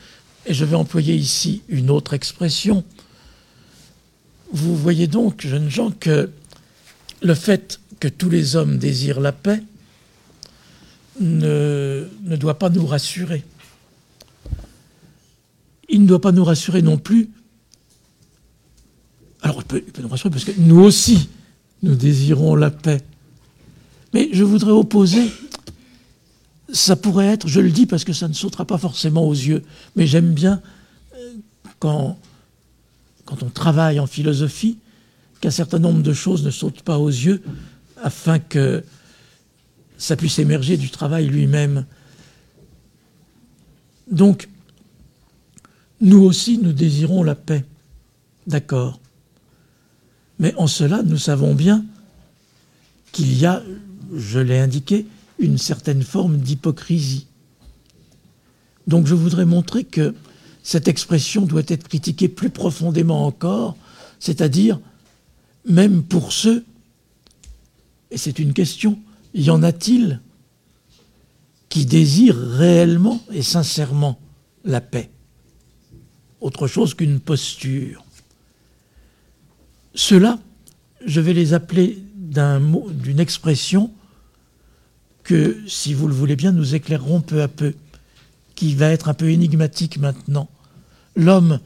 et 0.46 0.54
je 0.54 0.66
vais 0.66 0.75
employer 0.75 1.16
ici 1.16 1.62
une 1.68 1.89
autre 1.89 2.13
expression, 2.13 2.84
vous 4.51 4.75
voyez 4.75 5.08
donc, 5.08 5.46
jeunes 5.46 5.70
gens, 5.70 5.92
que 5.92 6.30
le 7.22 7.34
fait 7.34 7.80
que 8.00 8.08
tous 8.08 8.30
les 8.30 8.56
hommes 8.56 8.77
désirent 8.77 9.20
la 9.20 9.32
paix 9.32 9.62
ne, 11.20 12.08
doit 12.38 12.60
pas 12.60 12.70
nous 12.70 12.86
rassurer. 12.86 13.44
Il 15.89 16.04
ne 16.04 16.08
doit 16.08 16.22
pas 16.22 16.32
nous 16.32 16.44
rassurer 16.44 16.82
non 16.82 16.98
plus. 16.98 17.30
Alors, 19.42 19.62
il 19.62 19.66
peut, 19.66 19.84
il 19.86 19.92
peut 19.92 20.01
nous 20.01 20.10
rassurer 20.10 20.30
parce 20.30 20.46
que 20.46 20.51
nous 20.58 20.80
aussi, 20.80 21.30
nous 21.82 21.96
désirons 21.96 22.56
la 22.56 22.72
paix. 22.72 23.01
Mais 24.13 24.30
je 24.32 24.44
voudrais 24.44 24.72
opposer, 24.72 25.32
ça 26.71 26.95
pourrait 26.95 27.27
être, 27.27 27.47
je 27.47 27.59
le 27.59 27.71
dis 27.71 27.86
parce 27.86 28.03
que 28.03 28.13
ça 28.13 28.27
ne 28.27 28.33
sautera 28.33 28.65
pas 28.65 28.77
forcément 28.77 29.27
aux 29.27 29.33
yeux, 29.33 29.63
mais 29.95 30.05
j'aime 30.05 30.33
bien 30.33 30.62
euh, 31.15 31.33
quand 31.79 32.17
quand 33.27 33.43
on 33.43 33.50
travaille 33.50 34.00
en 34.00 34.07
philosophie, 34.07 34.79
qu'un 35.41 35.51
certain 35.51 35.79
nombre 35.79 36.01
de 36.01 36.13
choses 36.13 36.43
ne 36.43 36.50
sautent 36.50 36.81
pas 36.81 36.97
aux 36.97 37.09
yeux 37.09 37.43
afin 38.01 38.39
que 38.39 38.83
ça 39.97 40.15
puisse 40.15 40.39
émerger 40.39 40.77
du 40.77 40.89
travail 40.89 41.27
lui-même. 41.27 41.86
Donc, 44.09 44.47
nous 46.00 46.24
aussi, 46.24 46.57
nous 46.57 46.71
désirons 46.71 47.21
la 47.21 47.36
paix. 47.36 47.65
D'accord. 48.47 49.00
Mais 50.39 50.55
en 50.55 50.67
cela, 50.67 51.03
nous 51.03 51.17
savons 51.17 51.53
bien 51.53 51.83
qu'il 53.12 53.38
y 53.38 53.45
a, 53.45 53.62
je 54.15 54.39
l'ai 54.39 54.59
indiqué, 54.59 55.05
une 55.39 55.58
certaine 55.58 56.03
forme 56.03 56.38
d'hypocrisie. 56.38 57.27
Donc 58.88 59.08
je 59.08 59.15
voudrais 59.15 59.46
montrer 59.46 59.84
que 59.84 60.15
cette 60.63 60.88
expression 60.88 61.46
doit 61.46 61.63
être 61.67 61.88
critiquée 61.88 62.27
plus 62.27 62.50
profondément 62.50 63.25
encore, 63.25 63.77
c'est-à-dire 64.20 64.79
même 65.65 66.03
pour 66.03 66.34
ceux, 66.34 66.65
et 68.12 68.17
c'est 68.17 68.39
une 68.39 68.53
question, 68.53 69.00
y 69.34 69.50
en 69.50 69.63
a-t-il 69.63 70.22
qui 71.70 71.86
désirent 71.86 72.38
réellement 72.38 73.22
et 73.32 73.41
sincèrement 73.41 74.20
la 74.63 74.82
paix? 74.82 75.10
Autre 76.39 76.67
chose 76.67 76.94
qu'une 76.94 77.20
posture. 77.20 78.06
Ceux-là, 79.94 80.39
je 81.06 81.20
vais 81.20 81.34
les 81.34 81.53
appeler 81.53 82.01
d'une 82.15 83.20
expression 83.20 83.91
que, 85.27 85.57
si 85.67 85.93
vous 85.93 86.07
le 86.07 86.13
voulez 86.13 86.38
bien, 86.38 86.53
nous 86.53 86.74
éclairerons 86.74 87.19
peu 87.19 87.41
à 87.41 87.50
peu, 87.50 87.74
qui 88.55 88.75
va 88.75 88.91
être 88.91 89.10
un 89.10 89.13
peu 89.13 89.29
énigmatique 89.29 89.98
maintenant 89.98 90.50
l'homme 91.17 91.60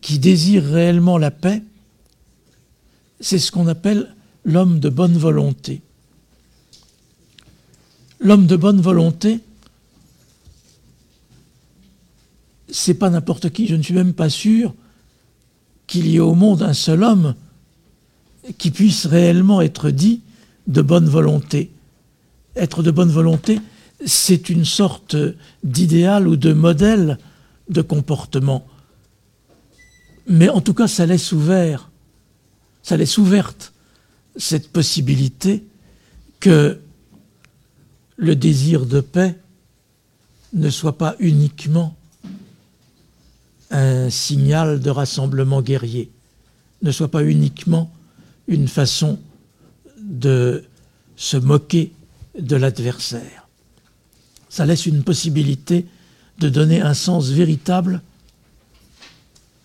qui 0.00 0.18
désire 0.18 0.62
réellement 0.62 1.18
la 1.18 1.32
paix, 1.32 1.62
c'est 3.20 3.38
ce 3.38 3.50
qu'on 3.50 3.66
appelle 3.66 4.14
l'homme 4.44 4.78
de 4.78 4.88
bonne 4.88 5.16
volonté. 5.16 5.82
L'homme 8.20 8.46
de 8.46 8.56
bonne 8.56 8.80
volonté, 8.80 9.40
c'est 12.70 12.94
pas 12.94 13.10
n'importe 13.10 13.50
qui, 13.50 13.66
je 13.66 13.74
ne 13.74 13.82
suis 13.82 13.94
même 13.94 14.14
pas 14.14 14.30
sûr 14.30 14.74
qu'il 15.88 16.06
y 16.06 16.16
ait 16.16 16.20
au 16.20 16.34
monde 16.34 16.62
un 16.62 16.74
seul 16.74 17.02
homme 17.02 17.34
qui 18.58 18.70
puisse 18.70 19.06
réellement 19.06 19.60
être 19.60 19.90
dit 19.90 20.20
de 20.68 20.82
bonne 20.82 21.08
volonté. 21.08 21.70
Être 22.56 22.82
de 22.82 22.90
bonne 22.90 23.10
volonté, 23.10 23.60
c'est 24.04 24.50
une 24.50 24.64
sorte 24.64 25.16
d'idéal 25.64 26.28
ou 26.28 26.36
de 26.36 26.52
modèle 26.52 27.18
de 27.68 27.82
comportement. 27.82 28.66
Mais 30.26 30.48
en 30.48 30.60
tout 30.60 30.74
cas, 30.74 30.86
ça 30.86 31.06
laisse 31.06 31.32
ouvert, 31.32 31.90
ça 32.82 32.96
laisse 32.96 33.18
ouverte 33.18 33.72
cette 34.36 34.70
possibilité 34.70 35.64
que 36.40 36.80
le 38.16 38.36
désir 38.36 38.86
de 38.86 39.00
paix 39.00 39.38
ne 40.52 40.70
soit 40.70 40.98
pas 40.98 41.16
uniquement 41.18 41.96
un 43.70 44.10
signal 44.10 44.80
de 44.80 44.90
rassemblement 44.90 45.62
guerrier, 45.62 46.10
ne 46.82 46.90
soit 46.90 47.10
pas 47.10 47.24
uniquement 47.24 47.90
une 48.48 48.68
façon 48.68 49.18
de 49.98 50.64
se 51.16 51.36
moquer 51.36 51.92
de 52.38 52.56
l'adversaire. 52.56 53.48
Ça 54.48 54.66
laisse 54.66 54.86
une 54.86 55.02
possibilité 55.02 55.86
de 56.38 56.48
donner 56.48 56.80
un 56.80 56.94
sens 56.94 57.28
véritable, 57.30 58.02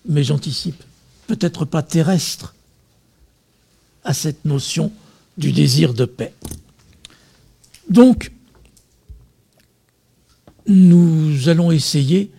mais 0.07 0.23
j'anticipe, 0.23 0.83
peut-être 1.27 1.65
pas 1.65 1.83
terrestre, 1.83 2.55
à 4.03 4.13
cette 4.13 4.45
notion 4.45 4.91
du 5.37 5.51
désir 5.51 5.93
de 5.93 6.05
paix. 6.05 6.33
Donc, 7.89 8.31
nous 10.67 11.49
allons 11.49 11.71
essayer, 11.71 12.31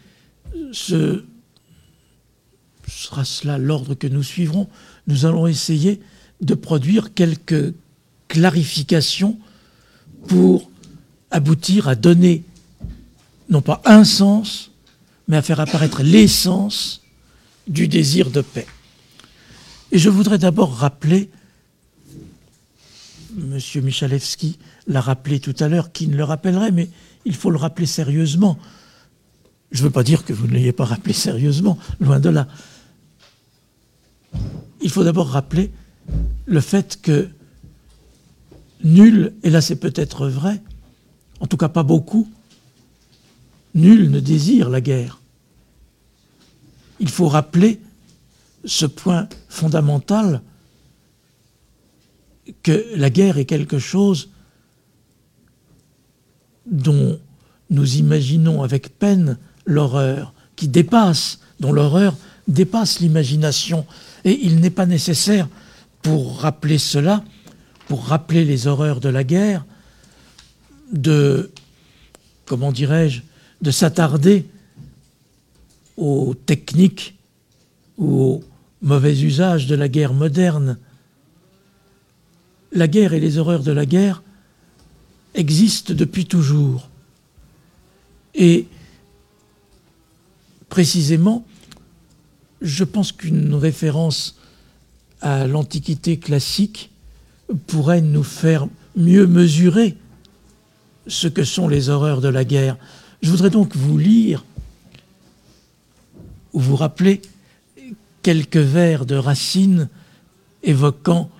ce 0.72 1.24
sera 2.86 3.24
cela 3.24 3.58
l'ordre 3.58 3.94
que 3.94 4.06
nous 4.06 4.22
suivrons, 4.22 4.68
nous 5.06 5.26
allons 5.26 5.46
essayer 5.46 6.00
de 6.40 6.54
produire 6.54 7.14
quelques 7.14 7.74
clarifications 8.28 9.38
pour 10.28 10.70
aboutir 11.30 11.88
à 11.88 11.94
donner 11.94 12.44
non 13.48 13.62
pas 13.62 13.80
un 13.84 14.04
sens, 14.04 14.70
mais 15.26 15.36
à 15.36 15.42
faire 15.42 15.60
apparaître 15.60 16.02
l'essence 16.02 17.02
du 17.66 17.88
désir 17.88 18.30
de 18.30 18.40
paix. 18.40 18.66
Et 19.90 19.98
je 19.98 20.10
voudrais 20.10 20.38
d'abord 20.38 20.74
rappeler, 20.74 21.30
M. 23.36 23.58
Michalewski 23.82 24.58
l'a 24.86 25.00
rappelé 25.00 25.40
tout 25.40 25.54
à 25.60 25.68
l'heure, 25.68 25.92
qui 25.92 26.08
ne 26.08 26.16
le 26.16 26.24
rappellerait, 26.24 26.72
mais 26.72 26.88
il 27.24 27.34
faut 27.34 27.50
le 27.50 27.56
rappeler 27.56 27.86
sérieusement. 27.86 28.58
Je 29.70 29.80
ne 29.80 29.84
veux 29.84 29.92
pas 29.92 30.02
dire 30.02 30.24
que 30.24 30.32
vous 30.32 30.46
ne 30.46 30.52
l'ayez 30.52 30.72
pas 30.72 30.84
rappelé 30.84 31.14
sérieusement, 31.14 31.78
loin 32.00 32.20
de 32.20 32.28
là. 32.28 32.48
Il 34.80 34.90
faut 34.90 35.04
d'abord 35.04 35.28
rappeler 35.28 35.70
le 36.46 36.60
fait 36.60 37.00
que 37.00 37.28
nul, 38.84 39.34
et 39.42 39.50
là 39.50 39.60
c'est 39.60 39.76
peut-être 39.76 40.28
vrai, 40.28 40.62
en 41.40 41.46
tout 41.46 41.56
cas 41.56 41.68
pas 41.68 41.82
beaucoup, 41.82 42.28
nul 43.74 44.10
ne 44.10 44.20
désire 44.20 44.70
la 44.70 44.80
guerre. 44.80 45.20
Il 47.00 47.08
faut 47.08 47.28
rappeler 47.28 47.80
ce 48.64 48.86
point 48.86 49.28
fondamental 49.48 50.42
que 52.62 52.84
la 52.96 53.10
guerre 53.10 53.38
est 53.38 53.44
quelque 53.44 53.78
chose 53.78 54.30
dont 56.66 57.18
nous 57.70 57.96
imaginons 57.96 58.62
avec 58.62 58.98
peine 58.98 59.38
l'horreur, 59.64 60.32
qui 60.56 60.68
dépasse, 60.68 61.40
dont 61.60 61.72
l'horreur 61.72 62.16
dépasse 62.48 63.00
l'imagination. 63.00 63.86
Et 64.24 64.46
il 64.46 64.60
n'est 64.60 64.70
pas 64.70 64.86
nécessaire, 64.86 65.48
pour 66.02 66.40
rappeler 66.40 66.78
cela, 66.78 67.22
pour 67.88 68.04
rappeler 68.04 68.44
les 68.44 68.66
horreurs 68.66 69.00
de 69.00 69.08
la 69.08 69.24
guerre, 69.24 69.64
de, 70.92 71.50
comment 72.44 72.70
dirais-je, 72.70 73.22
de 73.62 73.70
s'attarder 73.70 74.46
aux 75.96 76.34
techniques 76.34 77.18
ou 77.96 78.20
au 78.20 78.44
mauvais 78.82 79.18
usage 79.20 79.66
de 79.66 79.74
la 79.74 79.88
guerre 79.88 80.12
moderne. 80.12 80.78
La 82.72 82.86
guerre 82.86 83.14
et 83.14 83.20
les 83.20 83.38
horreurs 83.38 83.62
de 83.62 83.72
la 83.72 83.86
guerre 83.86 84.22
existent 85.34 85.94
depuis 85.94 86.26
toujours. 86.26 86.90
Et 88.34 88.66
précisément, 90.68 91.46
je 92.60 92.84
pense 92.84 93.12
qu'une 93.12 93.54
référence 93.54 94.38
à 95.22 95.46
l'Antiquité 95.46 96.18
classique 96.18 96.90
pourrait 97.66 98.02
nous 98.02 98.24
faire 98.24 98.66
mieux 98.96 99.26
mesurer 99.26 99.96
ce 101.06 101.28
que 101.28 101.44
sont 101.44 101.68
les 101.68 101.88
horreurs 101.88 102.20
de 102.20 102.28
la 102.28 102.44
guerre. 102.44 102.76
Je 103.22 103.30
voudrais 103.30 103.50
donc 103.50 103.74
vous 103.74 103.98
lire 103.98 104.44
ou 106.52 106.60
vous 106.60 106.76
rappeler 106.76 107.22
quelques 108.22 108.56
vers 108.56 109.06
de 109.06 109.14
Racine 109.14 109.88
évoquant, 110.62 111.30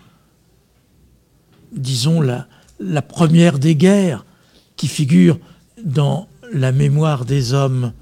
disons, 1.72 2.20
la, 2.20 2.46
la 2.80 3.02
première 3.02 3.58
des 3.58 3.76
guerres 3.76 4.24
qui 4.76 4.88
figure 4.88 5.38
dans 5.84 6.28
la 6.52 6.72
mémoire 6.72 7.24
des 7.24 7.52
hommes, 7.52 7.92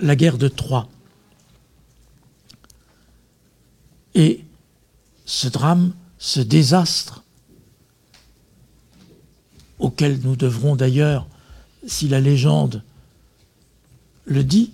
la 0.00 0.16
guerre 0.16 0.38
de 0.38 0.48
Troie. 0.48 0.88
Et 4.14 4.44
ce 5.26 5.48
drame, 5.48 5.92
ce 6.18 6.40
désastre, 6.40 7.22
auquel 9.78 10.20
nous 10.20 10.36
devrons 10.36 10.76
d'ailleurs 10.76 11.26
si 11.86 12.08
la 12.08 12.20
légende 12.20 12.82
le 14.24 14.42
dit, 14.42 14.72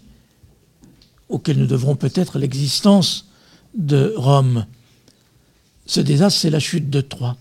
auquel 1.28 1.58
nous 1.58 1.66
devrons 1.66 1.96
peut-être 1.96 2.38
l'existence 2.38 3.28
de 3.74 4.14
Rome. 4.16 4.66
Ce 5.86 6.00
désastre, 6.00 6.40
c'est 6.40 6.50
la 6.50 6.60
chute 6.60 6.90
de 6.90 7.00
Troie. 7.00 7.36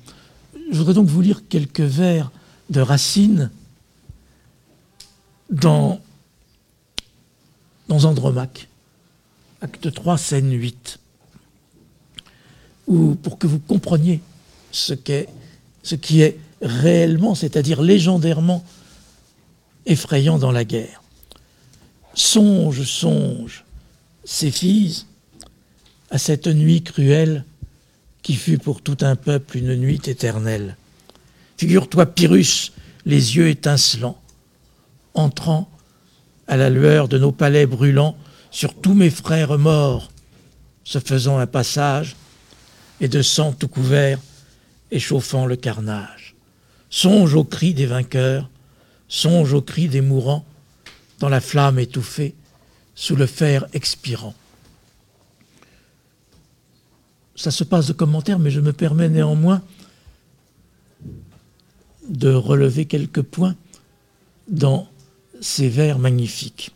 Je 0.71 0.77
voudrais 0.77 0.93
donc 0.93 1.07
vous 1.07 1.21
lire 1.21 1.47
quelques 1.47 1.81
vers 1.81 2.31
de 2.69 2.81
Racine 2.81 3.51
dans, 5.49 5.99
Andromaque, 7.89 8.69
acte 9.59 9.93
3, 9.93 10.17
scène 10.17 10.53
8, 10.53 10.99
pour 13.21 13.37
que 13.37 13.47
vous 13.47 13.59
compreniez 13.59 14.21
ce, 14.71 14.93
qui 14.93 16.21
est 16.21 16.37
réellement, 16.61 17.35
c'est-à-dire 17.35 17.81
légendairement, 17.81 18.63
effrayant 19.85 20.37
dans 20.37 20.51
la 20.51 20.63
guerre. 20.63 21.01
Songe, 22.13 22.83
songe, 22.83 23.63
Céphise, 24.23 25.07
à 26.09 26.17
cette 26.17 26.47
nuit 26.47 26.83
cruelle 26.83 27.45
qui 28.21 28.35
fut 28.35 28.57
pour 28.57 28.81
tout 28.81 28.97
un 29.01 29.15
peuple 29.15 29.57
une 29.57 29.75
nuit 29.75 30.01
éternelle. 30.05 30.77
Figure-toi 31.57 32.05
Pyrrhus, 32.05 32.71
les 33.05 33.37
yeux 33.37 33.47
étincelants, 33.47 34.19
entrant 35.13 35.69
à 36.47 36.57
la 36.57 36.69
lueur 36.69 37.07
de 37.07 37.17
nos 37.17 37.31
palais 37.31 37.65
brûlants 37.65 38.17
sur 38.51 38.75
tous 38.75 38.93
mes 38.93 39.09
frères 39.09 39.57
morts, 39.57 40.11
se 40.83 40.99
faisant 40.99 41.37
un 41.37 41.47
passage, 41.47 42.15
et 43.01 43.07
de 43.07 43.21
sang 43.21 43.51
tout 43.51 43.67
couvert, 43.67 44.19
échauffant 44.91 45.45
le 45.45 45.57
carnage. 45.57 46.35
Songe 46.89 47.33
aux 47.33 47.43
cris 47.43 47.73
des 47.73 47.87
vainqueurs, 47.87 48.49
songe 49.09 49.53
aux 49.53 49.61
cris 49.61 49.89
des 49.89 50.01
mourants, 50.01 50.45
dans 51.19 51.29
la 51.29 51.41
flamme 51.41 51.79
étouffée, 51.79 52.35
sous 52.95 53.15
le 53.15 53.25
fer 53.25 53.65
expirant. 53.73 54.35
Ça 57.35 57.49
se 57.49 57.63
passe 57.63 57.87
de 57.87 57.93
commentaires, 57.93 58.39
mais 58.39 58.51
je 58.51 58.59
me 58.59 58.71
permets 58.71 59.09
néanmoins 59.09 59.63
de 62.07 62.31
relever 62.31 62.85
quelques 62.85 63.23
points 63.23 63.55
dans 64.47 64.87
ces 65.39 65.69
vers 65.69 65.97
magnifiques. 65.97 66.71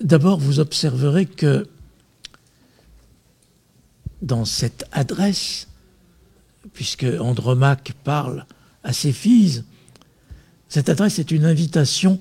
D'abord, 0.00 0.40
vous 0.40 0.58
observerez 0.58 1.26
que 1.26 1.68
dans 4.22 4.44
cette 4.44 4.84
adresse, 4.92 5.68
puisque 6.72 7.06
Andromaque 7.20 7.92
parle 8.04 8.46
à 8.84 8.92
ses 8.92 9.12
filles, 9.12 9.64
cette 10.68 10.88
adresse 10.88 11.18
est 11.18 11.30
une 11.30 11.44
invitation 11.44 12.20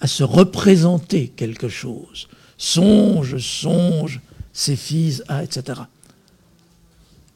à 0.00 0.06
se 0.06 0.24
représenter 0.24 1.28
quelque 1.28 1.68
chose. 1.68 2.28
Songe, 2.56 3.38
songe, 3.38 4.20
ses 4.52 4.76
fils, 4.76 5.22
etc. 5.42 5.82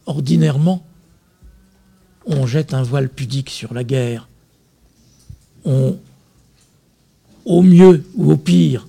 Ordinairement, 0.07 0.85
on 2.27 2.47
jette 2.47 2.75
un 2.75 2.83
voile 2.83 3.09
pudique 3.09 3.51
sur 3.51 3.75
la 3.75 3.85
guerre. 3.85 4.29
On, 5.65 5.99
au 7.45 7.63
mieux 7.63 8.05
ou 8.15 8.33
au 8.33 8.37
pire, 8.37 8.87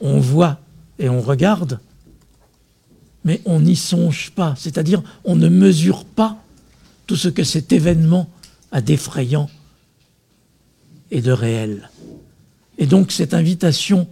on 0.00 0.20
voit 0.20 0.60
et 0.98 1.08
on 1.08 1.20
regarde, 1.20 1.80
mais 3.24 3.40
on 3.44 3.60
n'y 3.60 3.76
songe 3.76 4.30
pas, 4.30 4.54
c'est-à-dire 4.56 5.02
on 5.24 5.36
ne 5.36 5.48
mesure 5.48 6.04
pas 6.04 6.42
tout 7.06 7.16
ce 7.16 7.28
que 7.28 7.44
cet 7.44 7.72
événement 7.72 8.30
a 8.72 8.80
d'effrayant 8.80 9.50
et 11.10 11.20
de 11.20 11.32
réel. 11.32 11.90
Et 12.78 12.86
donc 12.86 13.12
cette 13.12 13.34
invitation, 13.34 14.08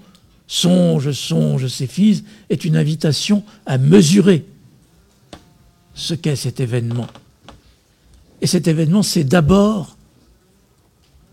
songe, 0.47 1.13
songe, 1.13 1.69
ses 1.69 1.87
fils, 1.87 2.25
est 2.51 2.65
une 2.65 2.77
invitation 2.77 3.45
à 3.67 3.79
mesurer 3.79 4.45
ce 5.95 6.15
qu'est 6.15 6.37
cet 6.37 6.61
événement. 6.61 7.07
Et 8.41 8.47
cet 8.47 8.69
événement, 8.69 9.03
c'est 9.03 9.25
d'abord, 9.25 9.97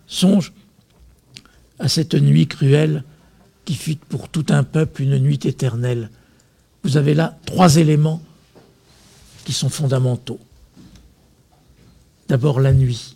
songe, 0.07 0.53
à 1.77 1.87
cette 1.89 2.15
nuit 2.15 2.47
cruelle 2.47 3.03
qui 3.65 3.75
fut 3.75 3.95
pour 3.95 4.29
tout 4.29 4.45
un 4.49 4.63
peuple 4.63 5.01
une 5.01 5.17
nuit 5.19 5.39
éternelle. 5.43 6.09
Vous 6.85 6.97
avez 6.97 7.15
là 7.15 7.35
trois 7.47 7.77
éléments 7.77 8.21
qui 9.43 9.53
sont 9.53 9.69
fondamentaux. 9.69 10.39
D'abord 12.27 12.59
la 12.59 12.73
nuit, 12.73 13.15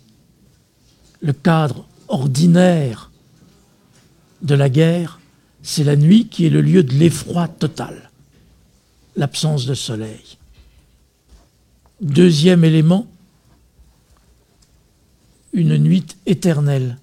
le 1.20 1.32
cadre 1.32 1.86
ordinaire 2.08 3.12
de 4.42 4.56
la 4.56 4.68
guerre, 4.68 5.20
c'est 5.62 5.84
la 5.84 5.94
nuit 5.94 6.26
qui 6.26 6.46
est 6.46 6.50
le 6.50 6.62
lieu 6.62 6.82
de 6.82 6.94
l'effroi 6.94 7.46
total, 7.46 8.10
l'absence 9.14 9.66
de 9.66 9.74
soleil. 9.74 10.36
Deuxième 12.00 12.64
élément, 12.64 13.06
une 15.52 15.78
nuit 15.78 16.16
éternelle. 16.26 16.98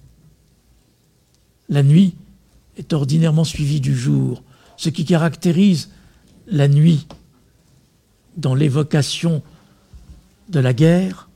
La 1.70 1.82
nuit 1.82 2.14
est 2.76 2.92
ordinairement 2.92 3.44
suivie 3.44 3.80
du 3.80 3.96
jour, 3.96 4.42
ce 4.76 4.90
qui 4.90 5.06
caractérise 5.06 5.88
la 6.50 6.68
nuit 6.68 7.06
dans 8.36 8.54
l'évocation 8.54 9.42
de 10.48 10.60
la 10.60 10.72
guerre, 10.72 11.28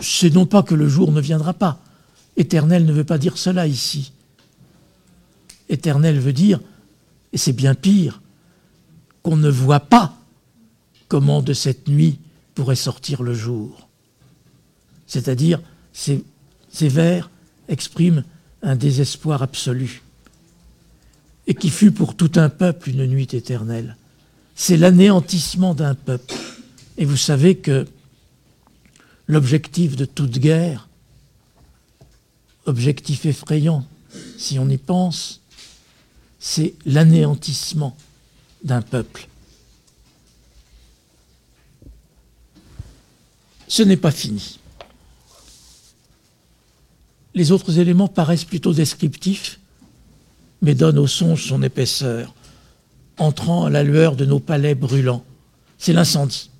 c'est 0.00 0.32
non 0.32 0.46
pas 0.46 0.62
que 0.62 0.74
le 0.74 0.88
jour 0.88 1.12
ne 1.12 1.20
viendra 1.20 1.52
pas. 1.54 1.80
Éternel 2.36 2.84
ne 2.84 2.92
veut 2.92 3.04
pas 3.04 3.18
dire 3.18 3.38
cela 3.38 3.66
ici. 3.66 4.12
Éternel 5.68 6.20
veut 6.20 6.32
dire, 6.32 6.60
et 7.32 7.38
c'est 7.38 7.52
bien 7.52 7.74
pire, 7.74 8.20
qu'on 9.22 9.36
ne 9.36 9.50
voit 9.50 9.80
pas 9.80 10.14
comment 11.08 11.42
de 11.42 11.52
cette 11.52 11.88
nuit 11.88 12.18
pourrait 12.54 12.76
sortir 12.76 13.22
le 13.22 13.34
jour. 13.34 13.88
C'est-à-dire, 15.06 15.60
ces, 15.92 16.24
ces 16.70 16.88
vers 16.88 17.30
expriment 17.68 18.24
un 18.62 18.76
désespoir 18.76 19.42
absolu, 19.42 20.02
et 21.46 21.54
qui 21.54 21.70
fut 21.70 21.92
pour 21.92 22.16
tout 22.16 22.32
un 22.36 22.48
peuple 22.48 22.90
une 22.90 23.06
nuit 23.06 23.28
éternelle. 23.32 23.96
C'est 24.54 24.76
l'anéantissement 24.76 25.74
d'un 25.74 25.94
peuple. 25.94 26.34
Et 26.98 27.04
vous 27.04 27.16
savez 27.16 27.56
que 27.56 27.86
l'objectif 29.26 29.96
de 29.96 30.04
toute 30.04 30.38
guerre, 30.38 30.88
objectif 32.64 33.26
effrayant, 33.26 33.86
si 34.38 34.58
on 34.58 34.68
y 34.68 34.78
pense, 34.78 35.40
c'est 36.38 36.74
l'anéantissement 36.84 37.96
d'un 38.64 38.82
peuple. 38.82 39.28
Ce 43.68 43.82
n'est 43.82 43.96
pas 43.96 44.10
fini. 44.10 44.58
Les 47.34 47.52
autres 47.52 47.78
éléments 47.78 48.08
paraissent 48.08 48.44
plutôt 48.44 48.72
descriptifs, 48.72 49.60
mais 50.62 50.74
donnent 50.74 50.98
au 50.98 51.06
songe 51.06 51.46
son 51.46 51.62
épaisseur, 51.62 52.34
entrant 53.18 53.64
à 53.64 53.70
la 53.70 53.82
lueur 53.82 54.16
de 54.16 54.24
nos 54.24 54.40
palais 54.40 54.74
brûlants. 54.74 55.24
C'est 55.78 55.92
l'incendie. 55.92 56.50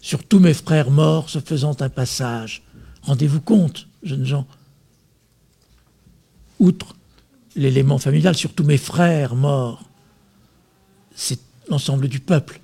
Sur 0.00 0.24
tous 0.24 0.38
mes 0.38 0.54
frères 0.54 0.90
morts 0.90 1.30
se 1.30 1.40
faisant 1.40 1.76
un 1.80 1.88
passage. 1.88 2.62
Rendez-vous 3.02 3.40
compte, 3.40 3.86
jeunes 4.02 4.26
gens. 4.26 4.46
Outre 6.58 6.94
l'élément 7.56 7.98
familial, 7.98 8.34
sur 8.34 8.52
tous 8.52 8.64
mes 8.64 8.78
frères 8.78 9.34
morts, 9.34 9.82
c'est 11.14 11.40
l'ensemble 11.68 12.08
du 12.08 12.20
peuple 12.20 12.60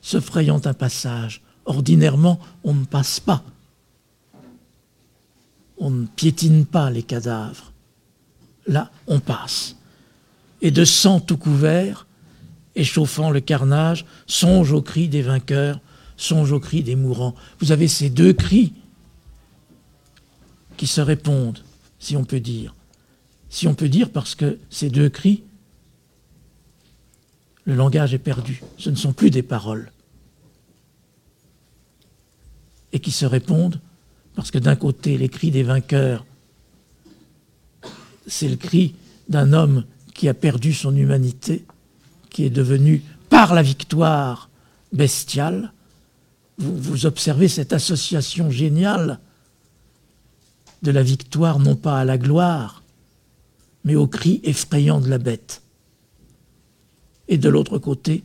se 0.00 0.20
frayant 0.20 0.60
un 0.64 0.74
passage. 0.74 1.42
Ordinairement, 1.66 2.40
on 2.64 2.74
ne 2.74 2.84
passe 2.84 3.20
pas. 3.20 3.42
On 5.78 5.90
ne 5.90 6.06
piétine 6.06 6.66
pas 6.66 6.90
les 6.90 7.02
cadavres. 7.02 7.69
Là, 8.70 8.92
on 9.08 9.18
passe. 9.18 9.74
Et 10.62 10.70
de 10.70 10.84
sang 10.84 11.18
tout 11.18 11.36
couvert, 11.36 12.06
échauffant 12.76 13.30
le 13.30 13.40
carnage, 13.40 14.06
songe 14.28 14.70
aux 14.70 14.80
cris 14.80 15.08
des 15.08 15.22
vainqueurs, 15.22 15.80
songe 16.16 16.52
aux 16.52 16.60
cris 16.60 16.84
des 16.84 16.94
mourants. 16.94 17.34
Vous 17.58 17.72
avez 17.72 17.88
ces 17.88 18.10
deux 18.10 18.32
cris 18.32 18.72
qui 20.76 20.86
se 20.86 21.00
répondent, 21.00 21.58
si 21.98 22.16
on 22.16 22.24
peut 22.24 22.38
dire. 22.38 22.76
Si 23.48 23.66
on 23.66 23.74
peut 23.74 23.88
dire 23.88 24.10
parce 24.10 24.36
que 24.36 24.56
ces 24.70 24.88
deux 24.88 25.08
cris, 25.08 25.42
le 27.64 27.74
langage 27.74 28.14
est 28.14 28.18
perdu. 28.18 28.62
Ce 28.78 28.88
ne 28.88 28.94
sont 28.94 29.12
plus 29.12 29.30
des 29.30 29.42
paroles. 29.42 29.90
Et 32.92 33.00
qui 33.00 33.10
se 33.10 33.26
répondent 33.26 33.80
parce 34.36 34.52
que 34.52 34.58
d'un 34.58 34.76
côté, 34.76 35.18
les 35.18 35.28
cris 35.28 35.50
des 35.50 35.64
vainqueurs, 35.64 36.24
c'est 38.30 38.48
le 38.48 38.56
cri 38.56 38.94
d'un 39.28 39.52
homme 39.52 39.84
qui 40.14 40.28
a 40.28 40.34
perdu 40.34 40.72
son 40.72 40.94
humanité, 40.96 41.64
qui 42.30 42.44
est 42.44 42.50
devenu, 42.50 43.02
par 43.28 43.54
la 43.54 43.62
victoire, 43.62 44.48
bestiale. 44.92 45.72
Vous, 46.58 47.06
observez 47.06 47.48
cette 47.48 47.72
association 47.72 48.50
géniale 48.50 49.18
de 50.82 50.90
la 50.90 51.02
victoire, 51.02 51.58
non 51.58 51.76
pas 51.76 51.98
à 52.00 52.04
la 52.04 52.18
gloire, 52.18 52.82
mais 53.84 53.96
au 53.96 54.06
cri 54.06 54.40
effrayant 54.44 55.00
de 55.00 55.08
la 55.08 55.18
bête. 55.18 55.62
Et 57.28 57.38
de 57.38 57.48
l'autre 57.48 57.78
côté, 57.78 58.24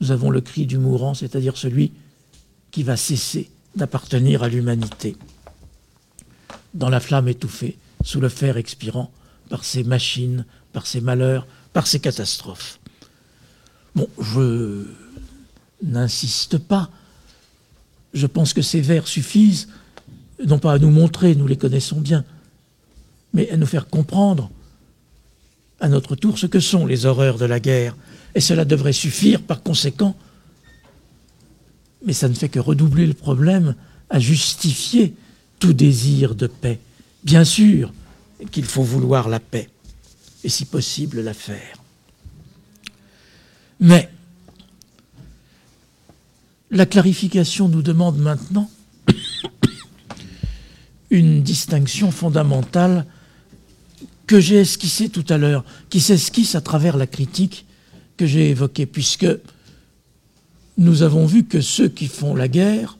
nous 0.00 0.10
avons 0.10 0.30
le 0.30 0.40
cri 0.40 0.66
du 0.66 0.78
mourant, 0.78 1.14
c'est-à-dire 1.14 1.56
celui 1.56 1.92
qui 2.70 2.82
va 2.82 2.96
cesser 2.96 3.50
d'appartenir 3.74 4.42
à 4.42 4.48
l'humanité. 4.48 5.16
Dans 6.74 6.88
la 6.88 7.00
flamme 7.00 7.28
étouffée, 7.28 7.76
sous 8.02 8.20
le 8.20 8.28
fer 8.28 8.56
expirant, 8.56 9.10
par 9.48 9.64
ces 9.64 9.84
machines, 9.84 10.44
par 10.72 10.86
ces 10.86 11.00
malheurs, 11.00 11.46
par 11.72 11.86
ces 11.86 12.00
catastrophes. 12.00 12.78
Bon, 13.94 14.08
je 14.20 14.86
n'insiste 15.82 16.58
pas. 16.58 16.90
Je 18.14 18.26
pense 18.26 18.52
que 18.52 18.62
ces 18.62 18.80
vers 18.80 19.06
suffisent, 19.06 19.68
non 20.46 20.58
pas 20.58 20.74
à 20.74 20.78
nous 20.78 20.90
montrer, 20.90 21.34
nous 21.34 21.46
les 21.46 21.56
connaissons 21.56 22.00
bien, 22.00 22.24
mais 23.32 23.50
à 23.50 23.56
nous 23.56 23.66
faire 23.66 23.88
comprendre 23.88 24.50
à 25.80 25.88
notre 25.88 26.14
tour 26.14 26.38
ce 26.38 26.46
que 26.46 26.60
sont 26.60 26.86
les 26.86 27.06
horreurs 27.06 27.38
de 27.38 27.46
la 27.46 27.58
guerre. 27.58 27.96
Et 28.34 28.40
cela 28.40 28.64
devrait 28.64 28.92
suffire 28.92 29.42
par 29.42 29.62
conséquent, 29.62 30.14
mais 32.04 32.12
ça 32.12 32.28
ne 32.28 32.34
fait 32.34 32.48
que 32.48 32.60
redoubler 32.60 33.06
le 33.06 33.14
problème, 33.14 33.74
à 34.08 34.18
justifier 34.18 35.14
tout 35.58 35.72
désir 35.72 36.34
de 36.34 36.46
paix. 36.46 36.80
Bien 37.24 37.44
sûr 37.44 37.92
qu'il 38.50 38.64
faut 38.64 38.82
vouloir 38.82 39.28
la 39.28 39.40
paix, 39.40 39.68
et 40.44 40.48
si 40.48 40.64
possible 40.64 41.20
la 41.20 41.34
faire. 41.34 41.76
Mais 43.80 44.10
la 46.70 46.86
clarification 46.86 47.68
nous 47.68 47.82
demande 47.82 48.18
maintenant 48.18 48.70
une 51.10 51.42
distinction 51.42 52.10
fondamentale 52.10 53.06
que 54.26 54.38
j'ai 54.38 54.60
esquissée 54.60 55.08
tout 55.08 55.24
à 55.28 55.38
l'heure, 55.38 55.64
qui 55.88 56.00
s'esquisse 56.00 56.54
à 56.54 56.60
travers 56.60 56.96
la 56.96 57.06
critique 57.06 57.66
que 58.16 58.26
j'ai 58.26 58.50
évoquée, 58.50 58.86
puisque 58.86 59.26
nous 60.78 61.02
avons 61.02 61.26
vu 61.26 61.44
que 61.44 61.60
ceux 61.60 61.88
qui 61.88 62.06
font 62.06 62.34
la 62.34 62.48
guerre 62.48 62.96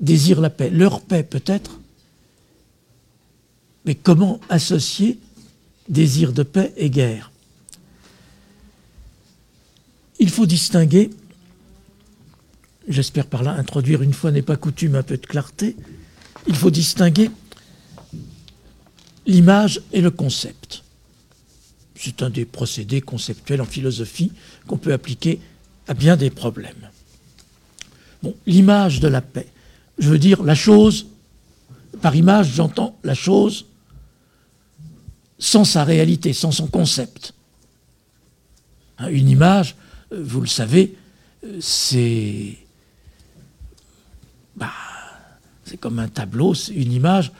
désirent 0.00 0.40
la 0.40 0.50
paix, 0.50 0.70
leur 0.70 1.02
paix 1.02 1.22
peut-être, 1.22 1.78
mais 3.84 3.94
comment 3.94 4.40
associer 4.48 5.18
désir 5.88 6.32
de 6.32 6.42
paix 6.42 6.72
et 6.76 6.90
guerre? 6.90 7.30
Il 10.18 10.30
faut 10.30 10.46
distinguer, 10.46 11.10
j'espère 12.88 13.26
par 13.26 13.42
là 13.42 13.52
introduire 13.52 14.02
une 14.02 14.14
fois 14.14 14.30
n'est 14.30 14.42
pas 14.42 14.56
coutume 14.56 14.94
un 14.94 15.02
peu 15.02 15.16
de 15.16 15.26
clarté, 15.26 15.76
il 16.46 16.54
faut 16.54 16.70
distinguer 16.70 17.30
l'image 19.26 19.82
et 19.92 20.00
le 20.00 20.10
concept. 20.10 20.82
C'est 21.96 22.22
un 22.22 22.30
des 22.30 22.44
procédés 22.44 23.00
conceptuels 23.00 23.62
en 23.62 23.66
philosophie 23.66 24.32
qu'on 24.66 24.76
peut 24.76 24.92
appliquer 24.92 25.40
à 25.88 25.94
bien 25.94 26.16
des 26.16 26.30
problèmes. 26.30 26.90
Bon, 28.22 28.34
l'image 28.46 29.00
de 29.00 29.08
la 29.08 29.20
paix. 29.20 29.48
Je 29.98 30.08
veux 30.08 30.18
dire 30.18 30.42
la 30.42 30.54
chose, 30.54 31.06
par 32.02 32.16
image 32.16 32.52
j'entends 32.54 32.98
la 33.04 33.14
chose 33.14 33.66
sans 35.44 35.64
sa 35.64 35.84
réalité, 35.84 36.32
sans 36.32 36.52
son 36.52 36.66
concept. 36.66 37.34
Hein, 38.96 39.08
une 39.08 39.28
image, 39.28 39.76
euh, 40.12 40.22
vous 40.24 40.40
le 40.40 40.46
savez, 40.46 40.96
euh, 41.44 41.58
c'est 41.60 42.56
bah, 44.56 44.72
c'est 45.64 45.76
comme 45.76 45.98
un 45.98 46.08
tableau, 46.08 46.54
une 46.54 46.92
image, 46.92 47.30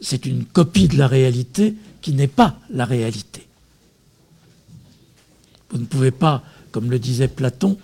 c'est 0.00 0.26
une 0.26 0.44
copie 0.44 0.86
de 0.86 0.96
la 0.96 1.08
réalité 1.08 1.74
qui 2.00 2.12
n'est 2.12 2.28
pas 2.28 2.56
la 2.70 2.84
réalité. 2.84 3.48
Vous 5.70 5.78
ne 5.78 5.86
pouvez 5.86 6.12
pas, 6.12 6.44
comme 6.70 6.88
le 6.88 7.00
disait 7.00 7.26
Platon, 7.26 7.76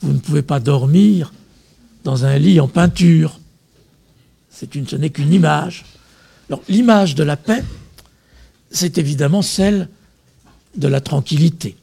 vous 0.00 0.12
ne 0.12 0.18
pouvez 0.20 0.42
pas 0.42 0.60
dormir 0.60 1.32
dans 2.04 2.24
un 2.24 2.38
lit 2.38 2.60
en 2.60 2.68
peinture. 2.68 3.40
Une, 4.74 4.86
ce 4.86 4.94
n'est 4.94 5.10
qu'une 5.10 5.32
image. 5.32 5.84
Alors 6.48 6.62
l'image 6.68 7.16
de 7.16 7.24
la 7.24 7.36
paix, 7.36 7.64
c'est 8.70 8.98
évidemment 8.98 9.42
celle 9.42 9.88
de 10.76 10.88
la 10.88 11.00
tranquillité. 11.00 11.76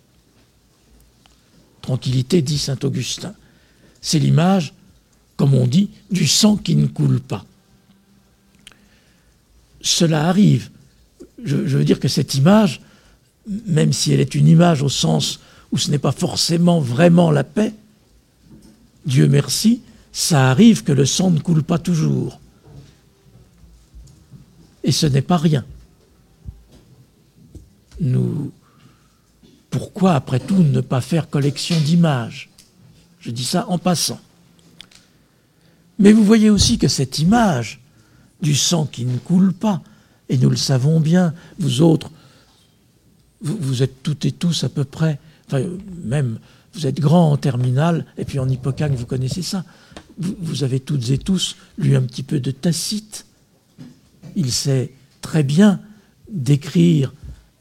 Tranquillité, 1.82 2.42
dit 2.42 2.58
Saint 2.58 2.78
Augustin. 2.84 3.34
C'est 4.02 4.20
l'image, 4.20 4.74
comme 5.38 5.54
on 5.54 5.68
dit, 5.68 5.90
du 6.12 6.28
sang 6.28 6.58
qui 6.58 6.76
ne 6.76 6.88
coule 6.88 7.20
pas. 7.20 7.46
Cela 9.82 10.28
arrive. 10.28 10.70
Je, 11.44 11.56
veux 11.56 11.86
dire 11.86 12.00
que 12.00 12.08
cette 12.08 12.36
image, 12.36 12.82
même 13.68 13.94
si 13.94 14.12
elle 14.12 14.20
est 14.20 14.36
une 14.36 14.48
image 14.48 14.82
au 14.82 14.90
sens 14.90 15.40
où 15.72 15.78
ce 15.78 15.92
n'est 15.92 16.00
pas 16.00 16.12
forcément 16.12 16.80
vraiment 16.80 17.32
la 17.32 17.44
paix, 17.44 17.74
Dieu 19.06 19.28
merci, 19.28 19.82
ça 20.12 20.50
arrive 20.50 20.84
que 20.84 20.92
le 20.92 21.06
sang 21.06 21.30
ne 21.30 21.40
coule 21.40 21.62
pas 21.62 21.78
toujours. 21.78 22.40
Et 24.84 24.92
ce 24.92 25.06
n'est 25.06 25.22
pas 25.22 25.38
rien. 25.38 25.66
Nous, 28.00 28.52
pourquoi, 29.70 30.14
après 30.16 30.40
tout, 30.40 30.64
ne 30.64 30.82
pas 30.82 31.02
faire 31.02 31.30
collection 31.30 31.80
d'images? 31.80 32.50
Je 33.20 33.32
dis 33.32 33.46
ça 33.46 33.66
en 33.70 33.78
passant. 33.78 34.20
Mais 36.00 36.12
vous 36.12 36.24
voyez 36.24 36.50
aussi 36.50 36.78
que 36.78 36.88
cette 36.88 37.20
image 37.20 37.80
du 38.42 38.56
sang 38.56 38.86
qui 38.86 39.06
ne 39.06 39.18
coule 39.18 39.54
pas, 39.54 39.82
et 40.30 40.38
nous 40.38 40.50
le 40.50 40.56
savons 40.56 41.00
bien, 41.00 41.34
vous 41.60 41.82
autres, 41.82 42.12
vous, 43.42 43.84
êtes 43.84 44.04
toutes 44.04 44.26
et 44.26 44.32
tous 44.32 44.64
à 44.64 44.70
peu 44.70 44.84
près, 44.84 45.20
enfin 45.48 45.64
même 46.04 46.40
vous 46.74 46.88
êtes 46.88 47.00
grands 47.00 47.32
en 47.32 47.38
terminale, 47.38 48.06
et 48.18 48.26
puis 48.26 48.40
en 48.40 48.50
hippocampe, 48.50 48.94
vous 48.94 49.06
connaissez 49.06 49.42
ça, 49.42 49.64
vous, 50.18 50.36
vous, 50.40 50.64
avez 50.64 50.80
toutes 50.80 51.10
et 51.10 51.18
tous 51.18 51.56
lu 51.78 51.96
un 51.96 52.02
petit 52.02 52.24
peu 52.24 52.40
de 52.40 52.52
Tacite. 52.52 53.26
Il 54.36 54.52
sait 54.52 54.92
très 55.22 55.44
bien 55.44 55.80
décrire 56.30 57.14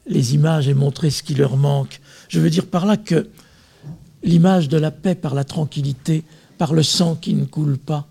les 0.07 0.35
images 0.35 0.67
et 0.67 0.73
montrer 0.73 1.09
ce 1.09 1.23
qui 1.23 1.35
leur 1.35 1.57
manque. 1.57 1.99
Je 2.29 2.39
veux 2.39 2.49
dire 2.49 2.67
par 2.67 2.85
là 2.85 2.97
que 2.97 3.29
l'image 4.23 4.69
de 4.69 4.77
la 4.77 4.91
paix 4.91 5.15
par 5.15 5.33
la 5.35 5.43
tranquillité, 5.43 6.23
par 6.57 6.73
le 6.73 6.83
sang 6.83 7.15
qui 7.15 7.33
ne 7.33 7.45
coule 7.45 7.77
pas, 7.77 8.07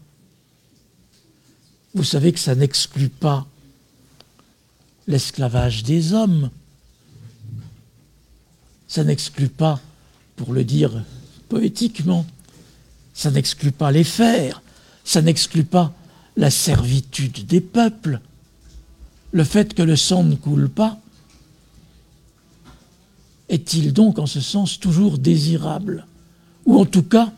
vous 1.94 2.04
savez 2.04 2.32
que 2.32 2.40
ça 2.40 2.54
n'exclut 2.54 3.08
pas 3.08 3.46
l'esclavage 5.06 5.82
des 5.84 6.12
hommes. 6.12 6.50
Ça 8.88 9.04
n'exclut 9.04 9.48
pas, 9.48 9.80
pour 10.36 10.52
le 10.52 10.64
dire 10.64 11.04
poétiquement, 11.48 12.26
ça 13.12 13.30
n'exclut 13.30 13.72
pas 13.72 13.92
les 13.92 14.04
fers, 14.04 14.62
ça 15.04 15.22
n'exclut 15.22 15.64
pas 15.64 15.94
la 16.36 16.50
servitude 16.50 17.46
des 17.46 17.60
peuples. 17.60 18.20
Le 19.32 19.44
fait 19.44 19.74
que 19.74 19.82
le 19.82 19.96
sang 19.96 20.24
ne 20.24 20.34
coule 20.34 20.68
pas, 20.68 20.98
est-il 23.48 23.92
donc 23.92 24.18
en 24.18 24.26
ce 24.26 24.40
sens 24.40 24.80
toujours 24.80 25.18
désirable 25.18 26.06
Ou 26.66 26.78
en 26.78 26.86
tout 26.86 27.02
cas, 27.02 27.32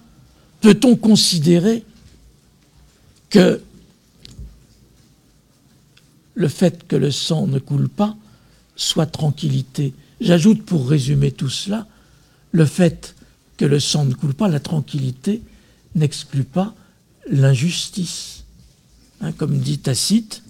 peut-on 0.61 0.97
considérer 0.97 1.85
que 3.31 3.61
le 6.35 6.49
fait 6.49 6.87
que 6.87 6.97
le 6.97 7.11
sang 7.11 7.47
ne 7.47 7.59
coule 7.59 7.89
pas 7.89 8.17
soit 8.77 9.07
tranquillité 9.07 9.95
J'ajoute 10.21 10.65
pour 10.65 10.89
résumer 10.89 11.31
tout 11.31 11.51
cela, 11.51 11.87
le 12.53 12.65
fait 12.65 13.15
que 13.57 13.65
le 13.65 13.81
sang 13.81 14.05
ne 14.05 14.15
coule 14.15 14.35
pas, 14.35 14.49
la 14.49 14.61
tranquillité, 14.61 15.43
n'exclut 15.95 16.45
pas 16.45 16.75
l'injustice. 17.29 18.45
Hein, 19.21 19.33
comme 19.33 19.59
dit 19.59 19.79
Tacite, 19.79 20.43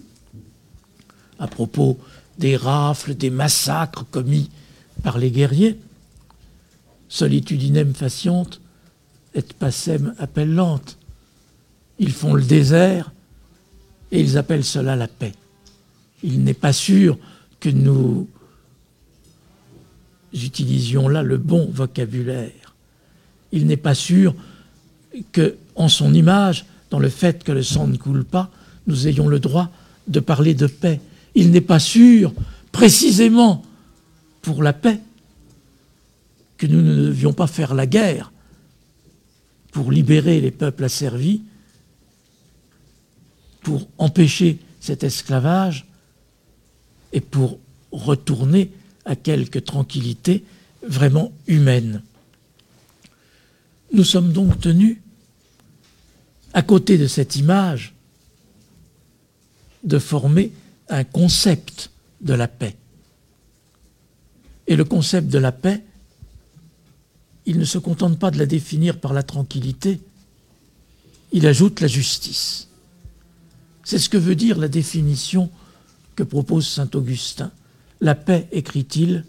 à 1.39 1.47
propos 1.47 1.99
des 2.37 2.55
rafles, 2.55 3.15
des 3.15 3.29
massacres 3.29 4.05
commis 4.09 4.49
par 5.07 5.19
les 5.19 5.31
guerriers. 5.31 5.79
Solitudinem 7.07 7.93
faciente 7.93 8.59
et 9.33 9.41
passem 9.41 10.13
appellante. 10.17 10.97
Ils 11.97 12.11
font 12.11 12.33
le 12.33 12.43
désert 12.43 13.13
et 14.11 14.19
ils 14.19 14.37
appellent 14.37 14.65
cela 14.65 14.97
la 14.97 15.07
paix. 15.07 15.31
Il 16.23 16.43
n'est 16.43 16.53
pas 16.53 16.73
sûr 16.73 17.17
que 17.61 17.69
nous 17.69 18.27
utilisions 20.33 21.07
là 21.07 21.23
le 21.23 21.37
bon 21.37 21.69
vocabulaire. 21.71 22.75
Il 23.53 23.65
n'est 23.65 23.77
pas 23.77 23.95
sûr 23.95 24.35
que, 25.31 25.55
en 25.75 25.87
son 25.87 26.13
image, 26.13 26.65
dans 26.89 26.99
le 26.99 27.07
fait 27.07 27.45
que 27.45 27.53
le 27.53 27.63
sang 27.63 27.87
ne 27.87 27.95
coule 27.95 28.25
pas, 28.25 28.51
nous 28.87 29.07
ayons 29.07 29.29
le 29.29 29.39
droit 29.39 29.71
de 30.09 30.19
parler 30.19 30.53
de 30.53 30.67
paix. 30.67 30.99
Il 31.33 31.51
n'est 31.51 31.61
pas 31.61 31.79
sûr, 31.79 32.33
précisément, 32.73 33.63
pour 34.47 34.63
la 34.63 34.71
paix, 34.71 35.01
que 36.55 36.67
nous 36.67 36.81
ne 36.81 36.95
devions 36.95 37.33
pas 37.33 37.47
faire 37.47 37.75
la 37.75 37.85
guerre 37.85 38.31
pour 39.73 39.91
libérer 39.91 40.39
les 40.39 40.51
peuples 40.51 40.85
asservis, 40.85 41.41
pour 43.59 43.89
empêcher 43.97 44.59
cet 44.79 45.03
esclavage 45.03 45.85
et 47.11 47.19
pour 47.19 47.59
retourner 47.91 48.71
à 49.03 49.17
quelque 49.17 49.59
tranquillité 49.59 50.45
vraiment 50.81 51.33
humaine. 51.47 52.01
Nous 53.91 54.05
sommes 54.05 54.31
donc 54.31 54.61
tenus, 54.61 54.95
à 56.53 56.61
côté 56.61 56.97
de 56.97 57.07
cette 57.07 57.35
image, 57.35 57.93
de 59.83 59.99
former 59.99 60.53
un 60.87 61.03
concept 61.03 61.91
de 62.21 62.33
la 62.33 62.47
paix. 62.47 62.77
Et 64.67 64.75
le 64.75 64.83
concept 64.83 65.29
de 65.29 65.37
la 65.37 65.51
paix, 65.51 65.83
il 67.45 67.57
ne 67.57 67.65
se 67.65 67.77
contente 67.77 68.19
pas 68.19 68.31
de 68.31 68.37
la 68.37 68.45
définir 68.45 68.99
par 68.99 69.13
la 69.13 69.23
tranquillité, 69.23 70.01
il 71.31 71.47
ajoute 71.47 71.79
la 71.79 71.87
justice. 71.87 72.67
C'est 73.83 73.99
ce 73.99 74.09
que 74.09 74.17
veut 74.17 74.35
dire 74.35 74.57
la 74.57 74.67
définition 74.67 75.49
que 76.15 76.23
propose 76.23 76.67
Saint 76.67 76.89
Augustin. 76.93 77.51
La 78.01 78.15
paix, 78.15 78.49
écrit-il, 78.51 79.23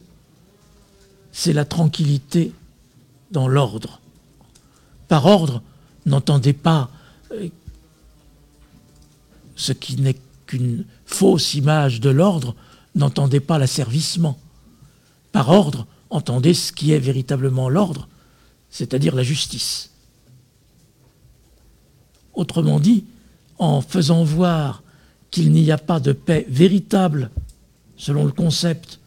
c'est 1.30 1.52
la 1.52 1.64
tranquillité 1.64 2.52
dans 3.30 3.46
l'ordre. 3.46 4.00
Par 5.06 5.26
ordre, 5.26 5.62
n'entendez 6.06 6.52
pas 6.52 6.90
euh, 7.32 7.48
ce 9.54 9.72
qui 9.72 9.96
n'est 9.96 10.18
qu'une 10.46 10.84
fausse 11.06 11.54
image 11.54 12.00
de 12.00 12.10
l'ordre, 12.10 12.56
n'entendez 12.94 13.40
pas 13.40 13.58
l'asservissement. 13.58 14.38
Par 15.38 15.50
ordre, 15.50 15.86
entendez 16.10 16.52
ce 16.52 16.72
qui 16.72 16.90
est 16.90 16.98
véritablement 16.98 17.68
l'ordre, 17.68 18.08
c'est-à-dire 18.70 19.14
la 19.14 19.22
justice. 19.22 19.90
Autrement 22.34 22.80
dit, 22.80 23.04
en 23.56 23.80
faisant 23.80 24.24
voir 24.24 24.82
qu'il 25.30 25.52
n'y 25.52 25.70
a 25.70 25.78
pas 25.78 26.00
de 26.00 26.10
paix 26.10 26.44
véritable, 26.48 27.30
selon 27.96 28.24
le 28.24 28.32
concept, 28.32 28.98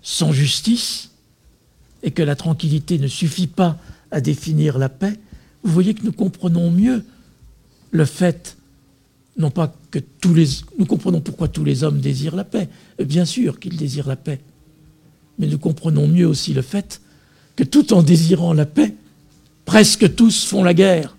sans 0.00 0.30
justice, 0.30 1.10
et 2.04 2.12
que 2.12 2.22
la 2.22 2.36
tranquillité 2.36 2.96
ne 3.00 3.08
suffit 3.08 3.48
pas 3.48 3.78
à 4.12 4.20
définir 4.20 4.78
la 4.78 4.88
paix, 4.88 5.18
vous 5.64 5.72
voyez 5.72 5.94
que 5.94 6.04
nous 6.04 6.12
comprenons 6.12 6.70
mieux 6.70 7.04
le 7.90 8.04
fait, 8.04 8.56
non 9.36 9.50
pas 9.50 9.74
que 9.90 9.98
tous 9.98 10.34
les... 10.34 10.46
Nous 10.78 10.86
comprenons 10.86 11.20
pourquoi 11.20 11.48
tous 11.48 11.64
les 11.64 11.82
hommes 11.82 11.98
désirent 11.98 12.36
la 12.36 12.44
paix, 12.44 12.68
bien 13.04 13.24
sûr 13.24 13.58
qu'ils 13.58 13.76
désirent 13.76 14.06
la 14.06 14.14
paix, 14.14 14.38
mais 15.38 15.46
nous 15.46 15.58
comprenons 15.58 16.08
mieux 16.08 16.26
aussi 16.26 16.52
le 16.52 16.62
fait 16.62 17.00
que 17.56 17.64
tout 17.64 17.92
en 17.92 18.02
désirant 18.02 18.52
la 18.52 18.66
paix, 18.66 18.94
presque 19.64 20.14
tous 20.14 20.44
font 20.44 20.62
la 20.62 20.74
guerre 20.74 21.16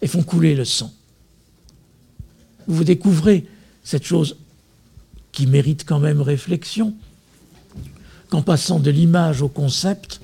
et 0.00 0.06
font 0.06 0.22
couler 0.22 0.54
le 0.54 0.64
sang. 0.64 0.92
Vous 2.68 2.84
découvrez 2.84 3.46
cette 3.84 4.04
chose 4.04 4.36
qui 5.32 5.46
mérite 5.46 5.84
quand 5.84 5.98
même 5.98 6.20
réflexion, 6.20 6.94
qu'en 8.28 8.42
passant 8.42 8.78
de 8.78 8.90
l'image 8.90 9.42
au 9.42 9.48
concept, 9.48 10.20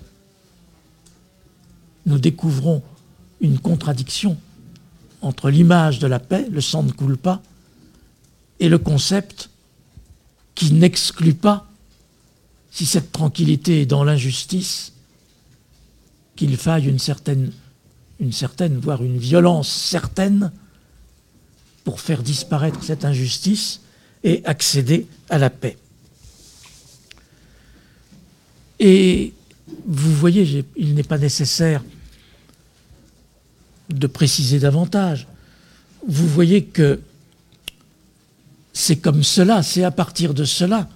nous 2.06 2.18
découvrons 2.18 2.82
une 3.40 3.58
contradiction 3.58 4.36
entre 5.20 5.50
l'image 5.50 5.98
de 5.98 6.06
la 6.06 6.18
paix, 6.18 6.46
le 6.50 6.60
sang 6.60 6.82
ne 6.82 6.92
coule 6.92 7.16
pas, 7.18 7.42
et 8.60 8.68
le 8.68 8.78
concept 8.78 9.50
qui 10.54 10.72
n'exclut 10.72 11.34
pas 11.34 11.67
si 12.78 12.86
cette 12.86 13.10
tranquillité 13.10 13.82
est 13.82 13.86
dans 13.86 14.04
l'injustice, 14.04 14.92
qu'il 16.36 16.56
faille 16.56 16.86
une 16.86 17.00
certaine, 17.00 17.50
voire 18.78 19.02
une 19.02 19.18
violence 19.18 19.68
certaine, 19.68 20.52
pour 21.82 21.98
faire 22.00 22.22
disparaître 22.22 22.80
cette 22.84 23.04
injustice 23.04 23.80
et 24.22 24.42
accéder 24.44 25.08
à 25.28 25.38
la 25.38 25.50
paix. 25.50 25.76
Et 28.78 29.34
vous 29.84 30.14
voyez, 30.14 30.64
il 30.76 30.94
n'est 30.94 31.02
pas 31.02 31.18
nécessaire 31.18 31.82
de 33.88 34.06
préciser 34.06 34.60
davantage. 34.60 35.26
Vous 36.06 36.28
voyez 36.28 36.62
que 36.62 37.00
c'est 38.72 38.98
comme 38.98 39.24
cela, 39.24 39.64
c'est 39.64 39.82
à 39.82 39.90
partir 39.90 40.32
de 40.32 40.44
cela, 40.44 40.88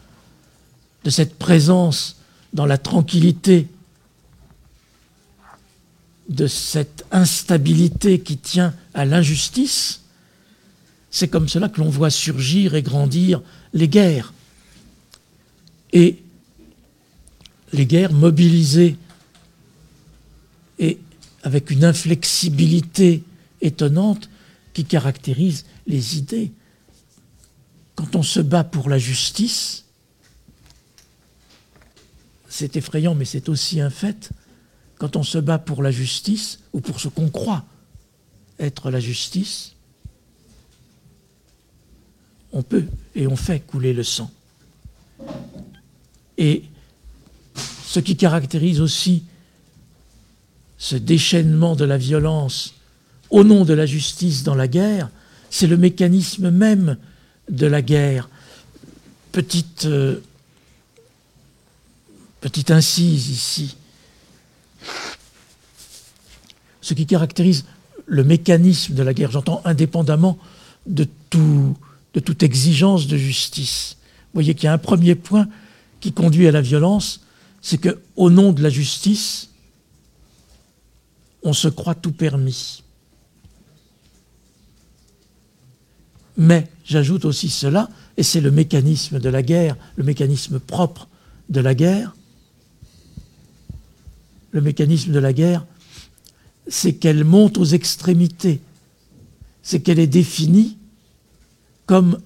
de 1.05 1.11
cette 1.11 1.38
présence 1.38 2.17
dans 2.53 2.67
la 2.67 2.79
tranquillité, 2.79 3.69
de 6.29 6.47
cette 6.47 7.05
instabilité 7.11 8.21
qui 8.21 8.37
tient 8.37 8.75
à 8.95 9.05
l'injustice, 9.05 10.01
c'est 11.11 11.29
comme 11.29 11.49
cela 11.49 11.69
que 11.69 11.81
l'on 11.81 11.91
voit 11.91 12.11
surgir 12.11 12.75
et 12.75 12.83
grandir 12.83 13.43
les 13.75 13.88
guerres. 13.88 14.33
Et 15.93 16.23
les 17.73 17.87
guerres 17.87 18.12
mobilisées 18.12 18.97
et 20.79 20.99
avec 21.43 21.71
une 21.71 21.85
inflexibilité 21.85 23.23
étonnante 23.61 24.31
qui 24.73 24.85
caractérise 24.85 25.65
les 25.87 26.17
idées. 26.17 26.51
Quand 27.95 28.17
on 28.17 28.23
se 28.23 28.41
bat 28.41 28.65
pour 28.65 28.88
la 28.88 28.99
justice, 28.99 29.85
c'est 32.53 32.77
effrayant, 32.77 33.15
mais 33.15 33.25
c'est 33.25 33.49
aussi 33.49 33.81
un 33.81 33.88
fait, 33.88 34.31
quand 34.99 35.17
on 35.17 35.23
se 35.23 35.38
bat 35.38 35.59
pour 35.59 35.83
la 35.83 35.91
justice, 35.91 36.59
ou 36.75 36.83
pour 36.83 37.01
ce 37.01 37.09
qu'on 37.09 37.31
croit 37.31 37.65
être 38.59 38.91
la 38.91 39.01
justice, 39.01 39.73
on 42.53 42.62
peut 42.62 42.85
et 43.15 43.27
on 43.27 43.37
fait 43.37 43.61
couler 43.61 43.95
le 43.95 44.05
sang. 44.05 44.31
Et 46.37 46.65
ce 47.87 48.01
qui 48.01 48.17
caractérise 48.17 48.83
aussi 48.83 49.25
ce 50.77 50.97
déchaînement 50.97 51.75
de 51.75 51.87
la 51.87 51.97
violence 51.97 52.75
au 53.31 53.45
nom 53.45 53.65
de 53.65 53.73
la 53.73 53.87
justice 53.87 54.43
dans 54.43 54.55
la 54.55 54.69
guerre, 54.69 55.09
c'est 55.49 55.67
le 55.67 55.79
mécanisme 55.79 56.51
même 56.51 56.99
de 57.49 57.67
la 57.67 57.81
guerre. 57.81 58.29
Petite, 59.33 59.87
euh, 59.87 60.21
petite 62.42 62.70
incise 62.70 63.31
ici. 63.31 63.76
Ce 66.83 66.92
qui 66.92 67.07
caractérise 67.07 67.64
le 68.07 68.24
mécanisme 68.24 68.94
de 68.94 69.02
la 69.02 69.14
guerre, 69.14 69.31
j'entends 69.31 69.62
indépendamment 69.64 70.37
de, 70.87 71.07
tout, 71.31 71.76
de 72.12 72.20
toute 72.20 72.42
exigence 72.42 73.07
de 73.07 73.16
justice. 73.16 73.96
Vous 74.00 74.35
voyez 74.35 74.55
qu'il 74.55 74.64
y 74.64 74.66
a 74.66 74.72
un 74.72 74.78
premier 74.78 75.14
point 75.14 75.48
qui 76.00 76.12
conduit 76.12 76.48
à 76.48 76.50
la 76.50 76.61
violence, 76.61 77.20
c'est 77.62 77.78
que 77.78 78.00
au 78.16 78.28
nom 78.28 78.52
de 78.52 78.61
la 78.61 78.70
justice, 78.70 79.50
on 81.44 81.52
se 81.52 81.68
croit 81.68 81.94
tout 81.94 82.12
permis. 82.12 82.83
Mais 86.37 86.68
j'ajoute 86.85 87.24
aussi 87.24 87.48
cela, 87.48 87.88
et 88.16 88.24
c'est 88.24 88.40
le 88.40 88.50
mécanisme 88.50 89.20
de 89.20 89.28
la 89.28 89.42
guerre, 89.42 89.76
le 89.94 90.02
mécanisme 90.02 90.59
propre 90.59 91.07
de 91.48 91.61
la 91.61 91.76
guerre. 91.76 92.16
Le 94.53 94.61
mécanisme 94.61 95.12
de 95.12 95.19
la 95.19 95.33
guerre, 95.33 95.67
c'est 96.69 96.95
qu'elle 96.95 97.25
monte 97.25 97.59
aux 97.59 97.65
extrémités, 97.65 98.61
c'est 99.62 99.81
qu'elle 99.81 99.99
est 99.99 100.07
définie 100.07 100.79
comme 101.87 102.21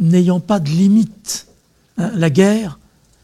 n'ayant 0.00 0.40
pas 0.40 0.60
de 0.60 0.68
limite. 0.68 1.46
Hein, 1.98 2.12
la 2.14 2.30
guerre, 2.30 2.78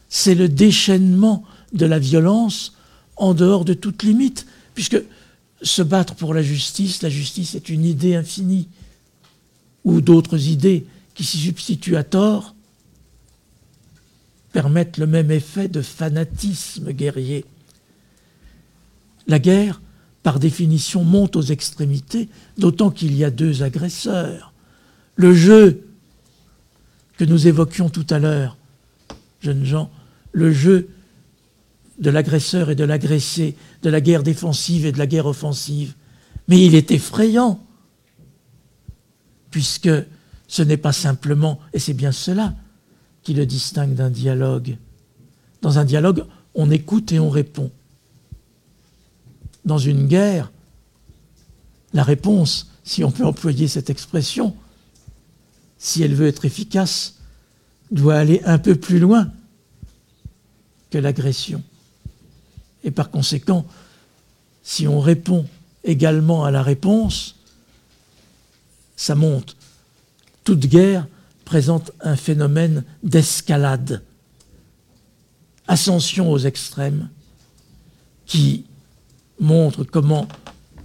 c'est 0.09 0.35
le 0.35 0.49
déchaînement 0.49 1.43
de 1.71 1.85
la 1.85 1.99
violence 1.99 2.73
en 3.15 3.33
dehors 3.33 3.65
de 3.65 3.73
toute 3.73 4.03
limite, 4.03 4.45
puisque 4.73 5.01
se 5.61 5.81
battre 5.81 6.15
pour 6.15 6.33
la 6.33 6.41
justice, 6.41 7.01
la 7.01 7.09
justice 7.09 7.55
est 7.55 7.69
une 7.69 7.85
idée 7.85 8.15
infinie, 8.15 8.67
ou 9.83 10.01
d'autres 10.01 10.47
idées 10.47 10.85
qui 11.13 11.23
s'y 11.23 11.37
substituent 11.37 11.95
à 11.95 12.03
tort, 12.03 12.55
permettent 14.51 14.97
le 14.97 15.07
même 15.07 15.31
effet 15.31 15.67
de 15.67 15.81
fanatisme 15.81 16.91
guerrier. 16.91 17.45
La 19.27 19.39
guerre, 19.39 19.81
par 20.21 20.39
définition, 20.39 21.03
monte 21.03 21.35
aux 21.35 21.41
extrémités, 21.41 22.29
d'autant 22.57 22.91
qu'il 22.91 23.15
y 23.15 23.23
a 23.23 23.31
deux 23.31 23.63
agresseurs. 23.63 24.53
Le 25.15 25.33
jeu 25.33 25.85
que 27.17 27.25
nous 27.25 27.47
évoquions 27.47 27.89
tout 27.89 28.07
à 28.09 28.19
l'heure, 28.19 28.57
jeunes 29.41 29.65
gens, 29.65 29.91
le 30.31 30.51
jeu 30.51 30.89
de 31.99 32.09
l'agresseur 32.09 32.69
et 32.69 32.75
de 32.75 32.83
l'agressé, 32.83 33.55
de 33.81 33.89
la 33.89 34.01
guerre 34.01 34.23
défensive 34.23 34.85
et 34.85 34.91
de 34.91 34.97
la 34.97 35.07
guerre 35.07 35.27
offensive. 35.27 35.93
Mais 36.47 36.65
il 36.65 36.75
est 36.75 36.91
effrayant, 36.91 37.63
puisque 39.51 39.89
ce 40.47 40.61
n'est 40.63 40.77
pas 40.77 40.91
simplement, 40.91 41.59
et 41.73 41.79
c'est 41.79 41.93
bien 41.93 42.11
cela 42.11 42.55
qui 43.21 43.33
le 43.33 43.45
distingue 43.45 43.93
d'un 43.93 44.09
dialogue. 44.09 44.77
Dans 45.61 45.79
un 45.79 45.85
dialogue, 45.85 46.25
on 46.55 46.71
écoute 46.71 47.11
et 47.11 47.19
on 47.19 47.29
répond. 47.29 47.71
Dans 49.65 49.77
une 49.77 50.07
guerre, 50.07 50.51
la 51.93 52.03
réponse, 52.03 52.71
si 52.83 53.03
on 53.03 53.11
peut 53.11 53.25
employer 53.25 53.67
cette 53.67 53.89
expression, 53.89 54.55
si 55.77 56.03
elle 56.03 56.15
veut 56.15 56.27
être 56.27 56.45
efficace, 56.45 57.15
doit 57.91 58.15
aller 58.15 58.41
un 58.45 58.57
peu 58.57 58.75
plus 58.75 58.99
loin 58.99 59.31
que 60.89 60.97
l'agression. 60.97 61.61
Et 62.83 62.91
par 62.91 63.09
conséquent, 63.09 63.65
si 64.63 64.87
on 64.87 64.99
répond 64.99 65.45
également 65.83 66.45
à 66.45 66.51
la 66.51 66.63
réponse, 66.63 67.35
ça 68.95 69.15
monte. 69.15 69.55
Toute 70.43 70.65
guerre 70.65 71.07
présente 71.45 71.91
un 71.99 72.15
phénomène 72.15 72.83
d'escalade, 73.03 74.03
ascension 75.67 76.31
aux 76.31 76.39
extrêmes, 76.39 77.09
qui 78.25 78.65
montre 79.39 79.83
comment 79.83 80.27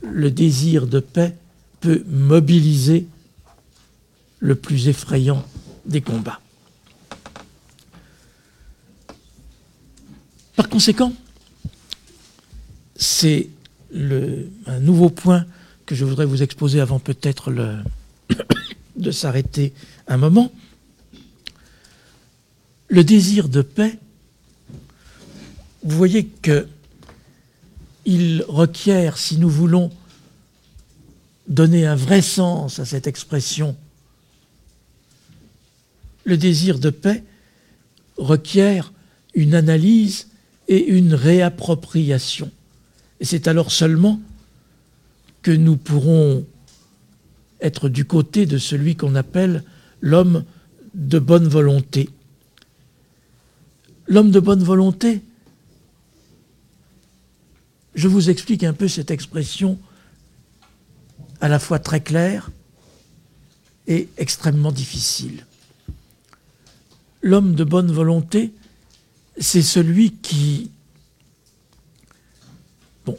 le 0.03 0.31
désir 0.31 0.87
de 0.87 1.01
paix 1.01 1.37
peut 1.81 2.05
mobiliser 2.09 3.07
le 4.41 4.55
plus 4.55 4.89
effrayant 4.89 5.45
des 5.87 6.01
combats. 6.01 6.41
Par 10.57 10.69
conséquent, 10.69 11.13
c'est 12.97 13.49
un 13.95 14.81
nouveau 14.81 15.09
point 15.09 15.47
que 15.87 15.95
je 15.95 16.05
voudrais 16.05 16.27
vous 16.27 16.43
exposer 16.43 16.81
avant 16.81 16.99
peut-être 16.99 17.53
de 18.97 19.11
s'arrêter 19.11 19.73
un 20.07 20.17
moment. 20.17 20.53
Le 22.89 23.05
désir 23.05 23.49
de 23.49 23.63
paix, 23.63 23.99
vous 25.83 25.97
voyez 25.97 26.27
que 26.27 26.67
il 28.05 28.45
requiert, 28.49 29.19
si 29.19 29.39
nous 29.39 29.51
voulons 29.51 29.91
donner 31.47 31.87
un 31.87 31.97
vrai 31.97 32.23
sens 32.23 32.79
à 32.79 32.85
cette 32.85 33.07
expression, 33.07 33.77
le 36.25 36.37
désir 36.37 36.79
de 36.79 36.91
paix 36.91 37.25
requiert 38.17 38.93
une 39.35 39.55
analyse 39.55 40.29
et 40.69 40.85
une 40.85 41.15
réappropriation. 41.15 42.51
Et 43.21 43.25
c'est 43.25 43.49
alors 43.49 43.73
seulement 43.73 44.21
que 45.43 45.51
nous 45.51 45.77
pourrons 45.77 46.45
être 47.61 47.89
du 47.89 48.05
côté 48.05 48.47
de 48.47 48.59
celui 48.59 48.97
qu'on 48.97 49.15
appelle 49.15 49.65
l'homme 50.01 50.45
de 50.95 51.18
bonne 51.18 51.49
volonté. 51.49 52.11
L'homme 54.07 54.31
de 54.31 54.41
bonne 54.41 54.62
volonté, 54.62 55.22
je 57.99 58.07
vous 58.07 58.30
explique 58.30 58.62
un 58.62 58.74
peu 58.74 58.86
cette 58.86 59.11
expression 59.11 59.76
à 61.40 61.49
la 61.49 61.59
fois 61.59 61.80
très 61.80 62.01
claire 62.01 62.49
et 63.88 64.09
extrêmement 64.18 64.70
difficile. 64.70 65.44
L'homme 67.22 67.57
de 67.57 67.64
bonne 67.64 67.90
volonté, 67.90 68.53
c'est 69.40 69.62
celui 69.62 70.12
qui... 70.12 70.70
Bon, 73.05 73.18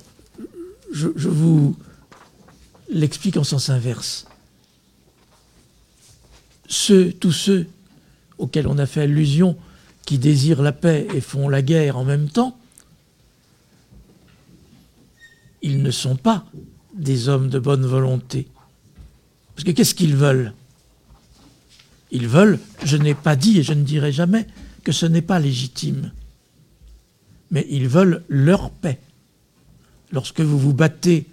je, 0.93 1.07
vous 1.27 1.75
l'explique 2.89 3.35
en 3.35 3.43
sens 3.43 3.69
inverse. 3.69 4.27
Ceux, 6.69 7.11
tous 7.11 7.33
ceux 7.33 7.67
auxquels 8.37 8.67
on 8.67 8.77
a 8.77 8.85
fait 8.85 9.01
allusion, 9.01 9.57
qui 10.05 10.19
désirent 10.19 10.61
la 10.61 10.71
paix 10.71 11.05
et 11.13 11.19
font 11.19 11.49
la 11.49 11.61
guerre 11.61 11.97
en 11.97 12.05
même 12.05 12.29
temps, 12.29 12.57
ils 15.61 15.81
ne 15.81 15.91
sont 15.91 16.15
pas 16.15 16.45
des 16.93 17.29
hommes 17.29 17.49
de 17.49 17.59
bonne 17.59 17.85
volonté. 17.85 18.47
Parce 19.55 19.63
que 19.65 19.71
qu'est-ce 19.71 19.95
qu'ils 19.95 20.15
veulent? 20.15 20.53
Ils 22.11 22.27
veulent, 22.27 22.59
je 22.83 22.97
n'ai 22.97 23.13
pas 23.13 23.35
dit 23.35 23.59
et 23.59 23.63
je 23.63 23.73
ne 23.73 23.83
dirai 23.83 24.11
jamais, 24.11 24.47
que 24.83 24.91
ce 24.91 25.05
n'est 25.05 25.21
pas 25.21 25.39
légitime. 25.39 26.11
Mais 27.51 27.67
ils 27.69 27.87
veulent 27.87 28.23
leur 28.29 28.71
paix. 28.71 28.99
Lorsque 30.11 30.41
vous 30.41 30.57
vous 30.57 30.73
battez 30.73 31.27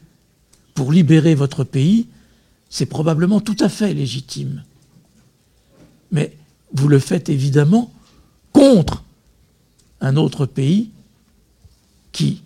pour 0.75 0.93
libérer 0.93 1.35
votre 1.35 1.65
pays, 1.65 2.09
c'est 2.69 2.87
probablement 2.87 3.41
tout 3.41 3.57
à 3.61 3.69
fait 3.69 3.95
légitime. 3.95 4.65
Mais 6.13 6.37
vous 6.73 6.89
le 6.89 6.99
faites 6.99 7.29
évidemment 7.29 7.93
contre 8.53 9.05
un 10.01 10.17
autre 10.17 10.47
pays 10.47 10.91
qui, 12.13 12.43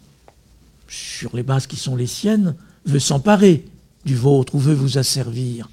sur 0.91 1.35
les 1.37 1.45
bases 1.45 1.67
qui 1.67 1.77
sont 1.77 1.97
les 1.97 2.09
siennes, 2.09 2.57
veut 2.85 2.99
s'emparer 2.99 3.65
du 4.05 4.17
vôtre 4.17 4.57
ou 4.57 4.59
veut 4.59 4.75
vous 4.75 4.99
asservir. 4.99 5.71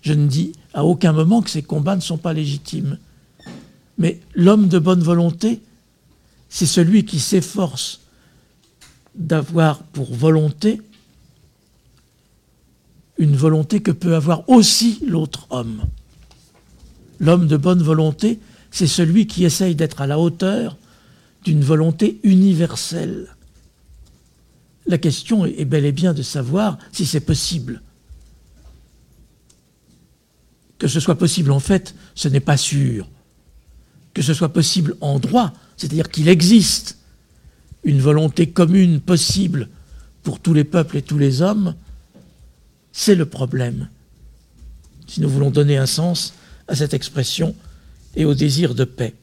Je 0.00 0.14
ne 0.14 0.26
dis 0.26 0.52
à 0.72 0.84
aucun 0.84 1.12
moment 1.12 1.42
que 1.42 1.50
ces 1.50 1.62
combats 1.62 1.96
ne 1.96 2.00
sont 2.00 2.16
pas 2.16 2.32
légitimes. 2.32 2.98
Mais 3.98 4.20
l'homme 4.34 4.68
de 4.68 4.78
bonne 4.78 5.02
volonté, 5.02 5.60
c'est 6.48 6.66
celui 6.66 7.04
qui 7.04 7.20
s'efforce 7.20 8.00
d'avoir 9.14 9.82
pour 9.82 10.14
volonté 10.14 10.80
une 13.18 13.36
volonté 13.36 13.80
que 13.80 13.90
peut 13.90 14.14
avoir 14.14 14.48
aussi 14.48 15.00
l'autre 15.06 15.46
homme. 15.50 15.82
L'homme 17.18 17.48
de 17.48 17.56
bonne 17.56 17.82
volonté, 17.82 18.38
c'est 18.70 18.86
celui 18.86 19.26
qui 19.26 19.44
essaye 19.44 19.74
d'être 19.74 20.00
à 20.00 20.06
la 20.06 20.18
hauteur 20.18 20.76
d'une 21.44 21.62
volonté 21.62 22.20
universelle. 22.22 23.26
La 24.88 24.98
question 24.98 25.44
est 25.44 25.64
bel 25.64 25.84
et 25.84 25.92
bien 25.92 26.14
de 26.14 26.22
savoir 26.22 26.78
si 26.92 27.06
c'est 27.06 27.20
possible. 27.20 27.82
Que 30.78 30.88
ce 30.88 30.98
soit 30.98 31.18
possible 31.18 31.52
en 31.52 31.60
fait, 31.60 31.94
ce 32.14 32.28
n'est 32.28 32.40
pas 32.40 32.56
sûr. 32.56 33.08
Que 34.14 34.22
ce 34.22 34.34
soit 34.34 34.52
possible 34.52 34.96
en 35.00 35.18
droit, 35.18 35.52
c'est-à-dire 35.76 36.10
qu'il 36.10 36.28
existe 36.28 36.96
une 37.84 38.00
volonté 38.00 38.48
commune 38.48 39.00
possible 39.00 39.68
pour 40.22 40.40
tous 40.40 40.54
les 40.54 40.64
peuples 40.64 40.96
et 40.96 41.02
tous 41.02 41.18
les 41.18 41.42
hommes, 41.42 41.74
c'est 42.92 43.14
le 43.14 43.26
problème. 43.26 43.88
Si 45.06 45.20
nous 45.20 45.28
voulons 45.28 45.50
donner 45.50 45.76
un 45.76 45.86
sens 45.86 46.34
à 46.66 46.74
cette 46.74 46.94
expression 46.94 47.54
et 48.16 48.24
au 48.24 48.34
désir 48.34 48.74
de 48.74 48.84
paix. 48.84 49.14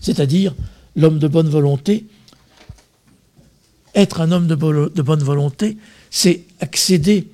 C'est-à-dire 0.00 0.54
l'homme 0.96 1.18
de 1.18 1.28
bonne 1.28 1.48
volonté. 1.48 2.06
Être 3.96 4.20
un 4.20 4.30
homme 4.30 4.46
de, 4.46 4.54
bonne 4.54 5.22
volonté, 5.22 5.78
c'est 6.10 6.44
accéder 6.60 7.28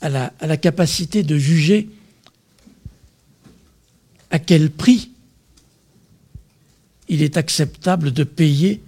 à 0.00 0.08
la, 0.08 0.56
capacité 0.56 1.22
de 1.22 1.38
juger 1.38 1.88
à 4.32 4.40
quel 4.40 4.72
prix 4.72 5.12
il 7.08 7.22
est 7.22 7.36
acceptable 7.36 8.12
de 8.12 8.24
payer 8.24 8.82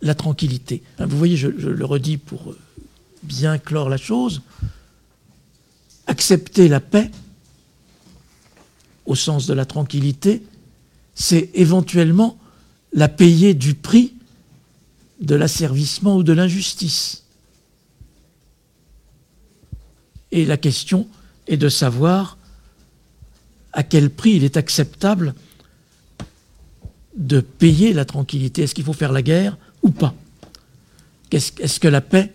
la 0.00 0.14
tranquillité. 0.14 0.82
Vous 0.98 1.18
voyez, 1.18 1.36
je, 1.36 1.48
le 1.48 1.84
redis 1.84 2.16
pour 2.16 2.54
bien 3.22 3.58
clore 3.58 3.90
la 3.90 3.98
chose, 3.98 4.40
accepter 6.06 6.68
la 6.68 6.80
paix, 6.80 7.10
au 9.04 9.14
sens 9.14 9.46
de 9.46 9.52
la 9.52 9.66
tranquillité, 9.66 10.42
c'est 11.14 11.50
éventuellement 11.52 12.38
la 12.96 13.08
payer 13.08 13.54
du 13.54 13.74
prix 13.74 14.14
de 15.20 15.34
l'asservissement 15.34 16.16
ou 16.16 16.22
de 16.22 16.32
l'injustice. 16.32 17.22
Et 20.32 20.44
la 20.44 20.56
question 20.56 21.06
est 21.46 21.58
de 21.58 21.68
savoir 21.68 22.36
à 23.72 23.82
quel 23.82 24.10
prix 24.10 24.32
il 24.32 24.44
est 24.44 24.56
acceptable 24.56 25.34
de 27.16 27.40
payer 27.40 27.92
la 27.92 28.04
tranquillité. 28.04 28.62
Est-ce 28.62 28.74
qu'il 28.74 28.84
faut 28.84 28.92
faire 28.92 29.12
la 29.12 29.22
guerre 29.22 29.56
ou 29.82 29.90
pas? 29.90 30.14
Est-ce 31.30 31.80
que 31.80 31.88
la 31.88 32.00
paix 32.00 32.32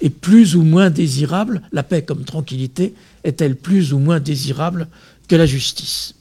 est 0.00 0.10
plus 0.10 0.56
ou 0.56 0.62
moins 0.62 0.90
désirable? 0.90 1.62
La 1.70 1.82
paix 1.82 2.02
comme 2.02 2.24
tranquillité 2.24 2.94
est-elle 3.24 3.56
plus 3.56 3.92
ou 3.92 3.98
moins 3.98 4.20
désirable 4.20 4.88
que 5.28 5.36
la 5.36 5.46
justice? 5.46 6.14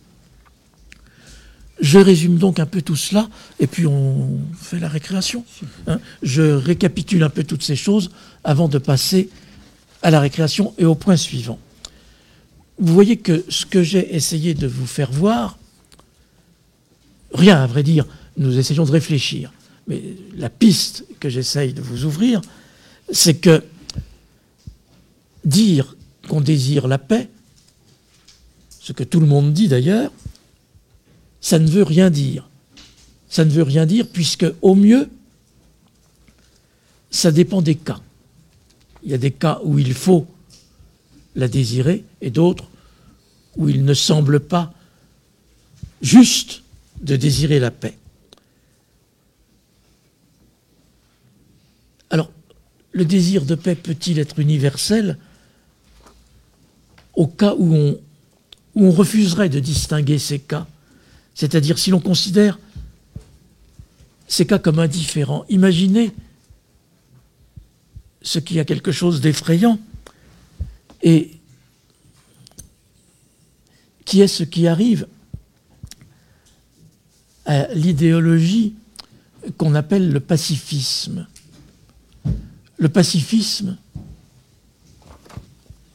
Je 1.80 2.00
résume 2.00 2.38
donc 2.38 2.60
un 2.60 2.66
peu 2.66 2.82
tout 2.82 2.96
cela, 2.96 3.30
et 3.60 3.68
puis 3.68 3.86
on 3.86 4.40
fait 4.60 4.80
la 4.80 4.88
récréation. 4.88 5.46
Hein. 5.88 6.00
je 6.24 6.42
récapitule 6.42 7.24
un 7.24 7.30
peu 7.30 7.44
toutes 7.44 7.64
ces 7.64 7.76
choses 7.76 8.12
avant 8.44 8.68
de 8.68 8.78
passer 8.78 9.30
à 10.02 10.12
la 10.12 10.20
récréation 10.20 10.74
et 10.78 10.86
au 10.86 10.96
point 10.96 11.18
suivant. 11.18 11.60
Vous 12.80 12.94
voyez 12.94 13.18
que 13.18 13.44
ce 13.50 13.66
que 13.66 13.82
j'ai 13.84 14.16
essayé 14.16 14.54
de 14.54 14.68
vous 14.68 14.86
faire 14.86 15.12
voir, 15.12 15.58
rien 17.34 17.58
à 17.58 17.68
vrai 17.68 17.84
dire, 17.84 18.06
nous 18.38 18.58
essayons 18.58 18.86
de 18.86 18.92
réfléchir, 18.92 19.52
mais 19.88 20.02
la 20.36 20.50
piste 20.50 21.06
que 21.20 21.30
j'essaye 21.30 21.74
de 21.74 21.82
vous 21.82 22.06
ouvrir, 22.06 22.42
c'est 23.12 23.36
que 23.36 23.64
dire 25.46 25.96
qu'on 26.28 26.42
désire 26.42 26.88
la 26.88 26.98
paix, 26.98 27.30
ce 28.80 28.94
que 28.94 29.04
tout 29.04 29.20
le 29.20 29.26
monde 29.28 29.54
dit 29.54 29.68
d'ailleurs, 29.68 30.12
ça 31.42 31.60
ne 31.60 31.68
veut 31.68 31.84
rien 31.84 32.10
dire. 32.10 32.50
Ça 33.30 33.46
ne 33.46 33.50
veut 33.50 33.64
rien 33.64 33.86
dire 33.86 34.08
puisque, 34.08 34.46
au 34.62 34.76
mieux, 34.76 35.10
ça 37.12 37.32
dépend 37.32 37.62
des 37.62 37.76
cas. 37.76 38.00
Il 39.04 39.12
y 39.12 39.14
a 39.14 39.18
des 39.18 39.32
cas 39.32 39.60
où 39.64 39.80
il 39.80 39.94
faut 39.94 40.28
la 41.36 41.48
désirer 41.48 42.04
et 42.22 42.30
d'autres 42.30 42.70
où 43.56 43.70
il 43.70 43.86
ne 43.86 43.94
semble 43.94 44.40
pas 44.40 44.74
juste 46.02 46.64
de 47.02 47.16
désirer 47.16 47.60
la 47.60 47.72
paix. 47.72 47.98
Alors, 52.10 52.32
le 52.92 53.06
désir 53.06 53.46
de 53.46 53.56
paix 53.56 53.76
peut-il 53.76 54.20
être 54.20 54.40
universel 54.40 55.18
au 57.16 57.28
cas 57.28 57.56
où 57.58 57.74
on, 57.74 58.00
où 58.76 58.86
on 58.86 58.92
refuserait 58.92 59.50
de 59.50 59.60
distinguer 59.60 60.20
ces 60.20 60.40
cas 60.40 60.68
c'est-à-dire 61.38 61.78
si 61.78 61.92
l'on 61.92 62.00
considère 62.00 62.58
ces 64.28 64.48
cas 64.48 64.58
comme 64.58 64.80
indifférents, 64.80 65.46
imaginez 65.50 66.12
ce 68.24 68.40
qui 68.40 68.60
a 68.60 68.66
quelque 68.66 68.92
chose 68.92 69.22
d'effrayant 69.22 69.80
et 71.04 71.38
qui 74.04 74.22
est 74.22 74.28
ce 74.28 74.44
qui 74.44 74.66
arrive 74.66 75.08
à 77.46 77.68
l'idéologie 77.76 78.74
qu'on 79.58 79.76
appelle 79.76 80.12
le 80.12 80.20
pacifisme. 80.20 81.28
Le 82.78 82.90
pacifisme, 82.90 83.78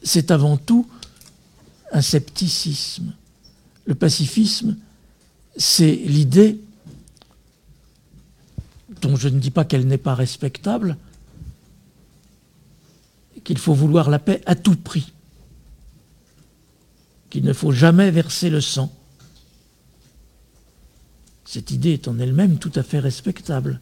c'est 0.03 0.31
avant 0.31 0.55
tout 0.55 0.87
un 1.91 2.01
scepticisme. 2.01 3.13
Le 3.85 3.93
pacifisme, 3.93 4.77
c'est 5.55 5.95
l'idée, 5.95 6.59
dont 9.01 9.15
je 9.15 9.27
ne 9.27 9.39
dis 9.39 9.51
pas 9.51 9.65
qu'elle 9.65 9.87
n'est 9.87 9.97
pas 9.97 10.15
respectable, 10.15 10.97
qu'il 13.43 13.57
faut 13.57 13.73
vouloir 13.73 14.09
la 14.09 14.19
paix 14.19 14.41
à 14.45 14.55
tout 14.55 14.75
prix, 14.75 15.11
qu'il 17.29 17.43
ne 17.43 17.53
faut 17.53 17.71
jamais 17.71 18.09
verser 18.11 18.49
le 18.49 18.61
sang. 18.61 18.93
Cette 21.45 21.71
idée 21.71 21.91
est 21.91 22.07
en 22.07 22.17
elle-même 22.19 22.57
tout 22.57 22.71
à 22.75 22.83
fait 22.83 22.99
respectable. 22.99 23.79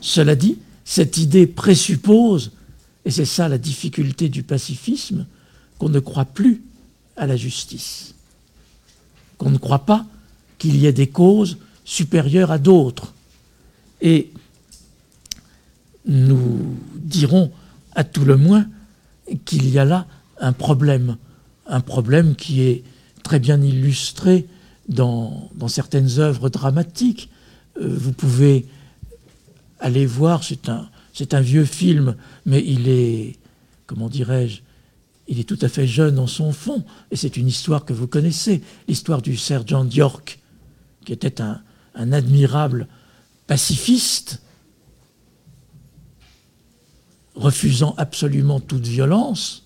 Cela 0.00 0.34
dit, 0.34 0.58
cette 0.84 1.16
idée 1.16 1.46
présuppose, 1.46 2.52
et 3.04 3.10
c'est 3.10 3.24
ça 3.24 3.48
la 3.48 3.58
difficulté 3.58 4.28
du 4.28 4.42
pacifisme, 4.42 5.26
qu'on 5.78 5.88
ne 5.88 6.00
croit 6.00 6.24
plus 6.24 6.62
à 7.16 7.26
la 7.26 7.36
justice, 7.36 8.14
qu'on 9.38 9.50
ne 9.50 9.58
croit 9.58 9.86
pas 9.86 10.06
qu'il 10.66 10.78
y 10.78 10.86
ait 10.86 10.92
des 10.92 11.06
causes 11.06 11.58
supérieures 11.84 12.50
à 12.50 12.58
d'autres. 12.58 13.14
Et 14.02 14.32
nous 16.04 16.76
dirons 16.96 17.52
à 17.94 18.02
tout 18.02 18.24
le 18.24 18.36
moins 18.36 18.66
qu'il 19.44 19.68
y 19.70 19.78
a 19.78 19.84
là 19.84 20.06
un 20.40 20.52
problème, 20.52 21.18
un 21.68 21.80
problème 21.80 22.34
qui 22.34 22.62
est 22.62 22.82
très 23.22 23.38
bien 23.38 23.62
illustré 23.62 24.46
dans, 24.88 25.50
certaines 25.68 26.18
œuvres 26.18 26.48
dramatiques. 26.48 27.30
Euh, 27.80 27.96
vous 27.96 28.12
pouvez 28.12 28.66
aller 29.78 30.04
voir, 30.04 30.42
c'est 30.42 30.68
un, 30.68 30.88
c'est 31.12 31.32
un 31.32 31.40
vieux 31.40 31.64
film, 31.64 32.16
mais 32.44 32.62
il 32.66 32.88
est, 32.88 33.36
comment 33.86 34.08
dirais-je, 34.08 34.62
il 35.28 35.38
est 35.38 35.44
tout 35.44 35.58
à 35.60 35.68
fait 35.68 35.86
jeune 35.86 36.18
en 36.18 36.26
son 36.26 36.52
fond, 36.52 36.84
et 37.12 37.16
c'est 37.16 37.36
une 37.36 37.46
histoire 37.46 37.84
que 37.84 37.92
vous 37.92 38.08
connaissez, 38.08 38.62
l'histoire 38.88 39.22
du 39.22 39.36
sergent 39.36 39.88
York, 39.88 40.40
qui 41.06 41.12
était 41.12 41.40
un, 41.40 41.62
admirable 41.94 42.88
pacifiste, 43.46 44.42
refusant 47.34 47.94
absolument 47.96 48.60
toute 48.60 48.86
violence, 48.86 49.62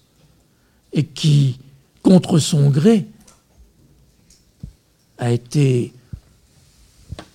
et 0.93 1.07
qui, 1.07 1.59
contre 2.03 2.39
son 2.39 2.71
gré, 2.71 3.09
a 5.19 5.33
été 5.33 5.93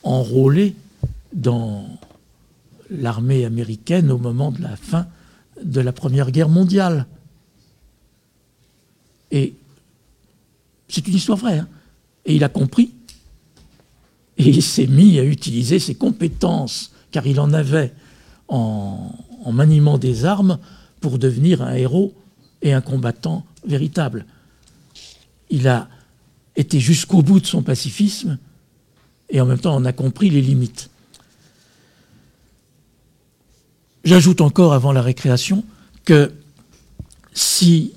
enrôlé 0.03 0.75
dans 1.33 1.99
l'armée 2.89 3.43
américaine 3.43 4.11
au 4.11 4.17
moment 4.17 4.51
de 4.51 4.61
la 4.61 4.75
fin 4.77 5.07
de 5.61 5.81
la 5.81 5.91
Première 5.91 6.31
Guerre 6.31 6.49
mondiale. 6.49 7.07
Et 9.31 9.55
C'est 10.87 11.07
une 11.07 11.15
histoire 11.15 11.37
vraie. 11.37 11.59
Hein. 11.59 11.67
et 12.25 12.35
il 12.35 12.43
a 12.43 12.49
compris. 12.49 12.94
Et 14.37 14.49
il 14.49 14.61
s'est 14.61 14.87
mis 14.87 15.19
à 15.19 15.23
utiliser 15.23 15.79
ses 15.79 15.95
compétences, 15.95 16.91
car 17.11 17.25
il 17.27 17.39
en 17.39 17.53
avait 17.53 17.93
en, 18.47 19.11
en 19.43 19.51
maniement 19.51 19.97
des 19.97 20.25
armes, 20.25 20.59
pour 21.05 21.19
devenir 21.19 21.61
un 21.61 21.75
héros 21.75 22.15
et 22.63 22.73
un 22.73 22.81
combattant 22.81 23.45
véritable. 23.63 24.25
Il 25.51 25.67
a 25.67 25.87
été 26.55 26.79
jusqu'au 26.79 27.21
bout 27.21 27.39
de 27.39 27.45
son 27.45 27.61
pacifisme 27.61 28.39
et 29.29 29.39
en 29.39 29.45
même 29.45 29.59
temps 29.59 29.75
on 29.75 29.85
a 29.85 29.93
compris 29.93 30.31
les 30.31 30.41
limites. 30.41 30.89
J'ajoute 34.03 34.41
encore 34.41 34.73
avant 34.73 34.91
la 34.91 35.03
récréation 35.03 35.63
que 36.05 36.31
si 37.33 37.93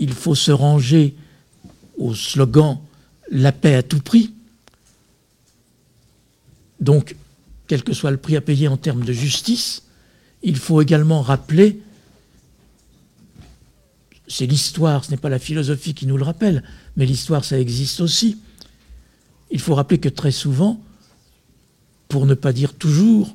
il 0.00 0.12
faut 0.12 0.34
se 0.34 0.50
ranger 0.50 1.14
au 1.96 2.12
slogan 2.14 2.78
la 3.30 3.52
paix 3.52 3.74
à 3.74 3.84
tout 3.84 4.00
prix, 4.00 4.34
donc 6.80 7.16
quel 7.66 7.84
que 7.84 7.92
soit 7.92 8.10
le 8.10 8.16
prix 8.16 8.36
à 8.36 8.40
payer 8.40 8.68
en 8.68 8.76
termes 8.76 9.04
de 9.04 9.12
justice, 9.12 9.82
il 10.42 10.56
faut 10.56 10.80
également 10.80 11.22
rappeler, 11.22 11.80
c'est 14.26 14.46
l'histoire, 14.46 15.04
ce 15.04 15.10
n'est 15.10 15.16
pas 15.16 15.28
la 15.28 15.38
philosophie 15.38 15.94
qui 15.94 16.06
nous 16.06 16.16
le 16.16 16.24
rappelle, 16.24 16.64
mais 16.96 17.06
l'histoire 17.06 17.44
ça 17.44 17.58
existe 17.58 18.00
aussi. 18.00 18.38
Il 19.50 19.60
faut 19.60 19.74
rappeler 19.74 19.98
que 19.98 20.08
très 20.08 20.30
souvent, 20.30 20.80
pour 22.08 22.26
ne 22.26 22.34
pas 22.34 22.52
dire 22.52 22.74
toujours, 22.74 23.34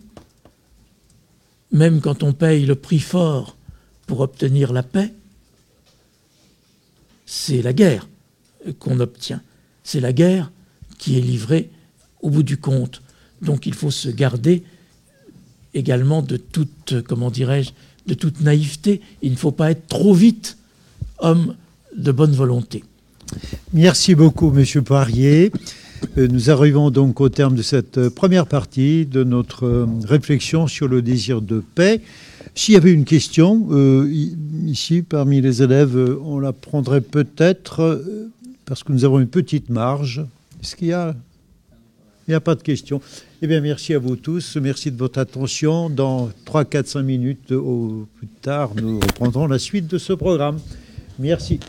même 1.71 2.01
quand 2.01 2.23
on 2.23 2.33
paye 2.33 2.65
le 2.65 2.75
prix 2.75 2.99
fort 2.99 3.55
pour 4.07 4.21
obtenir 4.21 4.73
la 4.73 4.83
paix, 4.83 5.13
c'est 7.25 7.61
la 7.61 7.73
guerre 7.73 8.07
qu'on 8.79 8.99
obtient. 8.99 9.41
C'est 9.83 9.99
la 9.99 10.13
guerre 10.13 10.51
qui 10.97 11.17
est 11.17 11.21
livrée 11.21 11.69
au 12.21 12.29
bout 12.29 12.43
du 12.43 12.57
compte. 12.57 13.01
Donc 13.41 13.65
il 13.65 13.73
faut 13.73 13.91
se 13.91 14.09
garder 14.09 14.63
également 15.73 16.21
de 16.21 16.37
toute, 16.37 17.03
comment 17.07 17.29
dirais-je, 17.29 17.71
de 18.07 18.13
toute 18.13 18.41
naïveté. 18.41 19.01
Il 19.21 19.31
ne 19.31 19.37
faut 19.37 19.51
pas 19.51 19.71
être 19.71 19.87
trop 19.87 20.13
vite 20.13 20.57
homme 21.19 21.55
de 21.95 22.11
bonne 22.11 22.33
volonté. 22.33 22.83
Merci 23.73 24.15
beaucoup, 24.15 24.51
Monsieur 24.51 24.81
Poirier. 24.81 25.51
Euh, 26.17 26.27
nous 26.27 26.49
arrivons 26.49 26.91
donc 26.91 27.21
au 27.21 27.29
terme 27.29 27.55
de 27.55 27.61
cette 27.61 28.09
première 28.09 28.47
partie 28.47 29.05
de 29.05 29.23
notre 29.23 29.65
euh, 29.65 29.87
réflexion 30.03 30.67
sur 30.67 30.87
le 30.87 31.01
désir 31.01 31.41
de 31.41 31.63
paix. 31.73 32.01
S'il 32.53 32.75
y 32.75 32.77
avait 32.77 32.91
une 32.91 33.05
question, 33.05 33.67
euh, 33.71 34.09
ici, 34.65 35.01
parmi 35.01 35.41
les 35.41 35.61
élèves, 35.61 35.97
on 36.23 36.39
la 36.39 36.53
prendrait 36.53 37.01
peut-être, 37.01 38.01
parce 38.65 38.83
que 38.83 38.93
nous 38.93 39.03
avons 39.03 39.19
une 39.19 39.27
petite 39.27 39.69
marge. 39.69 40.23
Est-ce 40.61 40.75
qu'il 40.75 40.87
y 40.87 40.93
a 40.93 41.15
Il 42.27 42.31
n'y 42.31 42.35
a 42.35 42.41
pas 42.41 42.55
de 42.55 42.61
question. 42.61 43.01
Eh 43.41 43.47
bien, 43.47 43.61
merci 43.61 43.93
à 43.93 43.99
vous 43.99 44.15
tous. 44.15 44.57
Merci 44.57 44.91
de 44.91 44.97
votre 44.97 45.19
attention. 45.19 45.89
Dans 45.89 46.31
3, 46.45 46.65
4, 46.65 46.87
5 46.87 47.03
minutes 47.03 47.51
au 47.51 48.07
plus 48.15 48.27
tard, 48.27 48.71
nous 48.75 48.99
reprendrons 48.99 49.47
la 49.47 49.59
suite 49.59 49.87
de 49.87 49.97
ce 49.97 50.13
programme. 50.13 50.59
Merci. 51.19 51.59